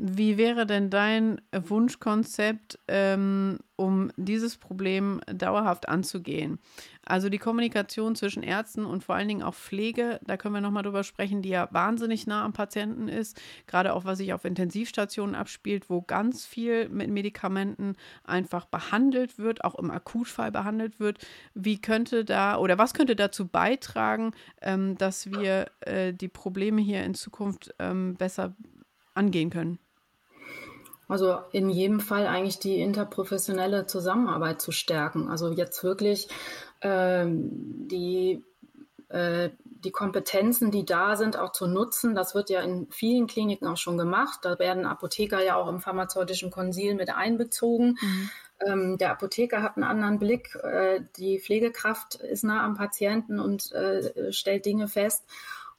Wie 0.01 0.39
wäre 0.39 0.65
denn 0.65 0.91
dein 0.91 1.41
Wunschkonzept, 1.51 2.79
ähm, 2.87 3.59
um 3.75 4.13
dieses 4.17 4.57
Problem 4.57 5.21
dauerhaft 5.27 5.89
anzugehen? 5.89 6.61
Also 7.05 7.29
die 7.29 7.39
Kommunikation 7.39 8.15
zwischen 8.15 8.45
Ärzten 8.45 8.85
und 8.85 9.03
vor 9.03 9.17
allen 9.17 9.27
Dingen 9.27 9.43
auch 9.43 9.57
Pflege, 9.57 10.21
da 10.25 10.37
können 10.37 10.55
wir 10.55 10.61
nochmal 10.61 10.85
drüber 10.85 11.03
sprechen, 11.03 11.43
die 11.43 11.49
ja 11.49 11.67
wahnsinnig 11.73 12.29
nah 12.29 12.45
am 12.45 12.53
Patienten 12.53 13.09
ist. 13.09 13.43
Gerade 13.67 13.93
auch, 13.93 14.05
was 14.05 14.19
sich 14.19 14.33
auf 14.33 14.45
Intensivstationen 14.45 15.35
abspielt, 15.35 15.91
wo 15.91 16.01
ganz 16.01 16.47
viel 16.47 16.89
mit 16.91 17.11
Medikamenten 17.11 17.97
einfach 18.23 18.67
behandelt 18.67 19.37
wird, 19.37 19.65
auch 19.65 19.75
im 19.75 19.91
Akutfall 19.91 20.53
behandelt 20.53 21.01
wird. 21.01 21.27
Wie 21.55 21.81
könnte 21.81 22.25
da 22.25 22.57
oder 22.57 22.79
was 22.79 22.95
könnte 22.95 23.17
dazu 23.17 23.49
beitragen, 23.49 24.31
ähm, 24.63 24.97
dass 24.97 25.33
wir 25.33 25.73
äh, 25.81 26.15
die 26.15 26.29
Probleme 26.29 26.81
hier 26.81 27.03
in 27.03 27.15
Zukunft 27.15 27.75
ähm, 27.81 28.15
besser 28.15 28.55
angehen 29.15 29.51
können? 29.51 29.81
Also 31.09 31.39
in 31.53 31.71
jedem 31.71 32.01
Fall 32.01 32.27
eigentlich 32.27 32.59
die 32.59 32.81
interprofessionelle 32.81 33.87
Zusammenarbeit 33.87 34.61
zu 34.61 34.73
stärken. 34.73 35.29
Also 35.29 35.51
jetzt 35.51 35.83
wirklich 35.83 36.29
ähm, 36.83 37.49
die, 37.89 38.45
äh, 39.09 39.49
die 39.65 39.91
Kompetenzen, 39.91 40.71
die 40.71 40.85
da 40.85 41.17
sind, 41.17 41.39
auch 41.39 41.53
zu 41.53 41.67
nutzen. 41.67 42.15
Das 42.15 42.35
wird 42.35 42.51
ja 42.51 42.61
in 42.61 42.89
vielen 42.91 43.27
Kliniken 43.27 43.67
auch 43.67 43.79
schon 43.79 43.97
gemacht. 43.97 44.41
Da 44.43 44.59
werden 44.59 44.85
Apotheker 44.85 45.43
ja 45.43 45.57
auch 45.57 45.69
im 45.69 45.81
pharmazeutischen 45.81 46.51
Konsil 46.51 46.95
mit 46.95 47.09
einbezogen. 47.09 47.97
Mhm. 48.01 48.31
Ähm, 48.67 48.99
der 48.99 49.13
Apotheker 49.13 49.63
hat 49.63 49.77
einen 49.77 49.85
anderen 49.85 50.19
Blick. 50.19 50.57
Äh, 50.57 51.01
die 51.17 51.41
Pflegekraft 51.41 52.17
ist 52.17 52.45
nah 52.45 52.65
am 52.65 52.75
Patienten 52.75 53.41
und 53.41 53.73
äh, 53.73 54.33
stellt 54.33 54.67
Dinge 54.67 54.89
fest. 54.89 55.25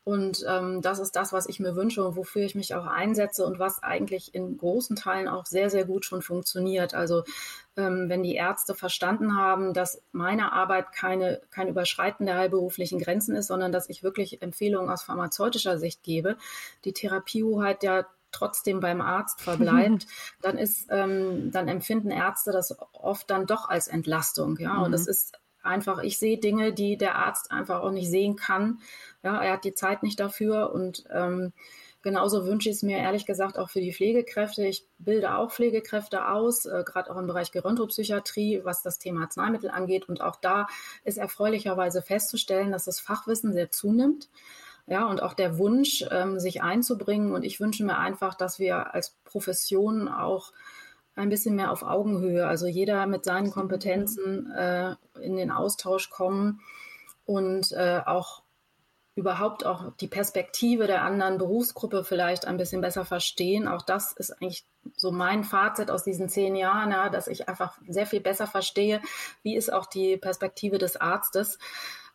Und 0.10 0.44
ähm, 0.48 0.82
das 0.82 0.98
ist 0.98 1.16
das, 1.16 1.34
was 1.34 1.48
ich 1.48 1.60
mir 1.60 1.76
wünsche 1.76 2.04
und 2.04 2.16
wofür 2.16 2.42
ich 2.42 2.56
mich 2.56 2.74
auch 2.74 2.88
einsetze 2.88 3.46
und 3.46 3.60
was 3.60 3.84
eigentlich 3.84 4.34
in 4.34 4.58
großen 4.58 4.96
Teilen 4.96 5.28
auch 5.28 5.46
sehr, 5.46 5.70
sehr 5.70 5.86
gut 5.86 6.04
schon 6.04 6.24
funktioniert. 6.24 6.96
Also 6.96 7.26
ähm, 7.78 8.10
wenn 8.10 8.24
die 8.24 8.34
Ärzte 8.34 8.74
verstanden 8.74 9.38
haben, 9.38 9.72
dass 9.76 10.02
meine 10.12 10.52
Arbeit 10.52 10.94
keine, 10.94 11.42
kein 11.52 11.68
Überschreiten 11.68 12.26
der 12.26 12.38
heilberuflichen 12.38 12.98
Grenzen 12.98 13.36
ist, 13.36 13.46
sondern 13.46 13.72
dass 13.72 13.88
ich 13.88 14.02
wirklich 14.02 14.42
Empfehlungen 14.42 14.90
aus 14.90 15.04
pharmazeutischer 15.04 15.78
Sicht 15.78 16.02
gebe, 16.02 16.38
die 16.86 16.94
Therapiehoheit 16.94 17.84
ja 17.84 18.08
trotzdem 18.32 18.80
beim 18.80 19.02
Arzt 19.02 19.42
verbleibt, 19.44 20.08
dann 20.42 20.58
ist, 20.58 20.88
ähm, 20.90 21.52
dann 21.52 21.68
empfinden 21.68 22.10
Ärzte 22.10 22.52
das 22.52 22.76
oft 22.94 23.30
dann 23.30 23.46
doch 23.46 23.70
als 23.70 23.88
Entlastung. 23.88 24.58
Ja, 24.58 24.74
mhm. 24.74 24.84
und 24.86 24.94
es 24.94 25.06
ist 25.06 25.38
einfach, 25.62 26.00
ich 26.00 26.18
sehe 26.18 26.38
Dinge, 26.38 26.74
die 26.74 26.98
der 26.98 27.16
Arzt 27.16 27.52
einfach 27.52 27.82
auch 27.82 27.92
nicht 27.92 28.10
sehen 28.10 28.36
kann. 28.36 28.80
Ja, 29.24 29.42
er 29.42 29.54
hat 29.54 29.66
die 29.66 29.74
Zeit 29.74 30.04
nicht 30.04 30.20
dafür 30.20 30.72
und 30.72 31.04
ähm, 31.12 31.52
genauso 32.02 32.46
wünsche 32.46 32.70
ich 32.70 32.78
es 32.78 32.84
mir 32.84 32.98
ehrlich 32.98 33.26
gesagt 33.26 33.58
auch 33.58 33.70
für 33.70 33.82
die 33.82 33.94
Pflegekräfte. 33.94 34.66
Ich 34.66 34.86
bilde 34.98 35.36
auch 35.36 35.52
Pflegekräfte 35.52 36.28
aus, 36.28 36.66
äh, 36.66 36.84
gerade 36.86 37.12
auch 37.12 37.18
im 37.18 37.28
Bereich 37.28 37.52
Gerontopsychiatrie, 37.52 38.62
was 38.64 38.82
das 38.82 38.98
Thema 38.98 39.24
Arzneimittel 39.24 39.70
angeht. 39.70 40.08
Und 40.08 40.22
auch 40.22 40.38
da 40.38 40.68
ist 41.04 41.18
erfreulicherweise 41.18 42.02
festzustellen, 42.02 42.72
dass 42.72 42.86
das 42.86 43.00
Fachwissen 43.00 43.52
sehr 43.54 43.72
zunimmt. 43.72 44.30
Ja, 44.88 45.06
und 45.06 45.22
auch 45.22 45.34
der 45.34 45.58
Wunsch, 45.60 46.04
ähm, 46.10 46.40
sich 46.40 46.64
einzubringen. 46.64 47.34
Und 47.34 47.44
ich 47.44 47.60
wünsche 47.60 47.84
mir 47.84 47.98
einfach, 47.98 48.36
dass 48.36 48.58
wir 48.58 48.94
als 48.94 49.16
Profession 49.24 50.08
auch 50.08 50.52
ein 51.16 51.30
bisschen 51.30 51.56
mehr 51.56 51.72
auf 51.72 51.84
Augenhöhe, 51.84 52.48
also 52.48 52.66
jeder 52.66 53.06
mit 53.06 53.26
seinen 53.26 53.52
Kompetenzen 53.52 54.50
äh, 54.52 54.96
in 55.22 55.36
den 55.36 55.52
Austausch 55.52 56.10
kommen 56.10 56.62
und 57.26 57.72
äh, 57.74 58.02
auch 58.06 58.42
überhaupt 59.20 59.66
auch 59.66 59.92
die 60.00 60.08
Perspektive 60.08 60.88
der 60.88 61.04
anderen 61.04 61.38
Berufsgruppe 61.38 62.06
vielleicht 62.06 62.48
ein 62.48 62.56
bisschen 62.56 62.80
besser 62.80 63.04
verstehen. 63.04 63.68
Auch 63.68 63.82
das 63.82 64.14
ist 64.14 64.32
eigentlich 64.32 64.66
so 64.96 65.12
mein 65.12 65.44
Fazit 65.44 65.92
aus 65.92 66.06
diesen 66.06 66.30
zehn 66.30 66.56
Jahren, 66.56 66.92
ja, 66.92 67.10
dass 67.10 67.28
ich 67.28 67.50
einfach 67.50 67.78
sehr 67.88 68.06
viel 68.06 68.22
besser 68.22 68.48
verstehe, 68.48 69.02
wie 69.44 69.58
ist 69.58 69.72
auch 69.72 69.86
die 69.86 70.16
Perspektive 70.16 70.78
des 70.78 70.96
Arztes 70.96 71.60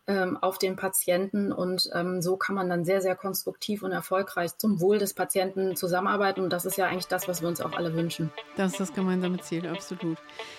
ähm, 0.07 0.37
auf 0.41 0.59
den 0.59 0.77
Patienten. 0.77 1.53
Und 1.53 1.89
ähm, 1.95 2.21
so 2.21 2.37
kann 2.37 2.55
man 2.55 2.69
dann 2.69 2.85
sehr, 2.85 3.01
sehr 3.01 3.17
konstruktiv 3.17 3.83
und 3.83 3.93
erfolgreich 3.93 4.57
zum 4.59 4.81
Wohl 4.81 4.99
des 4.99 5.15
Patienten 5.15 5.77
zusammenarbeiten. 5.77 6.41
Und 6.41 6.53
das 6.53 6.65
ist 6.65 6.77
ja 6.77 6.87
eigentlich 6.87 7.07
das, 7.07 7.29
was 7.29 7.41
wir 7.41 7.49
uns 7.49 7.61
auch 7.61 7.73
alle 7.73 7.95
wünschen. 7.95 8.31
Das 8.57 8.73
ist 8.73 8.81
das 8.81 8.93
gemeinsame 8.93 9.39
Ziel, 9.41 9.67
absolut. 9.67 10.19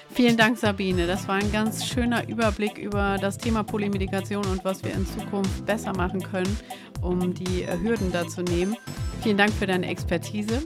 Vielen 0.09 0.37
Dank, 0.37 0.57
Sabine. 0.57 1.07
Das 1.07 1.27
war 1.27 1.35
ein 1.35 1.51
ganz 1.51 1.85
schöner 1.85 2.27
Überblick 2.27 2.77
über 2.77 3.17
das 3.19 3.37
Thema 3.37 3.63
Polymedikation 3.63 4.45
und 4.45 4.65
was 4.65 4.83
wir 4.83 4.93
in 4.93 5.05
Zukunft 5.05 5.65
besser 5.65 5.93
machen 5.93 6.21
können, 6.21 6.57
um 7.01 7.33
die 7.33 7.63
äh, 7.63 7.79
Hürden 7.79 8.11
da 8.11 8.27
zu 8.27 8.41
nehmen. 8.41 8.75
Vielen 9.21 9.37
Dank 9.37 9.51
für 9.53 9.67
deine 9.67 9.87
Expertise. 9.87 10.61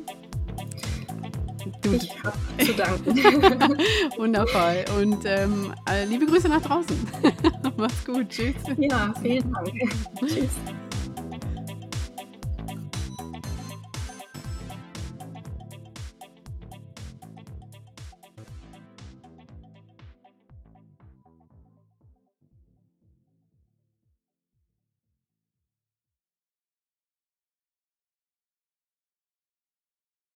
Du. 1.82 1.93
Ich 1.93 2.24
habe 2.24 2.38
zu 2.65 2.74
danken. 2.74 3.15
Wundervoll. 4.17 4.86
Und 5.00 5.26
ähm, 5.26 5.74
äh, 5.89 6.06
liebe 6.06 6.26
Grüße 6.26 6.50
nach 6.50 6.62
draußen. 6.62 6.98
Mach's 7.78 8.06
gut. 8.06 8.30
Tschüss. 8.30 8.56
Ja, 8.78 9.13
vielen 9.22 9.52
Dank. 9.54 9.72
Tschüss. 10.19 10.50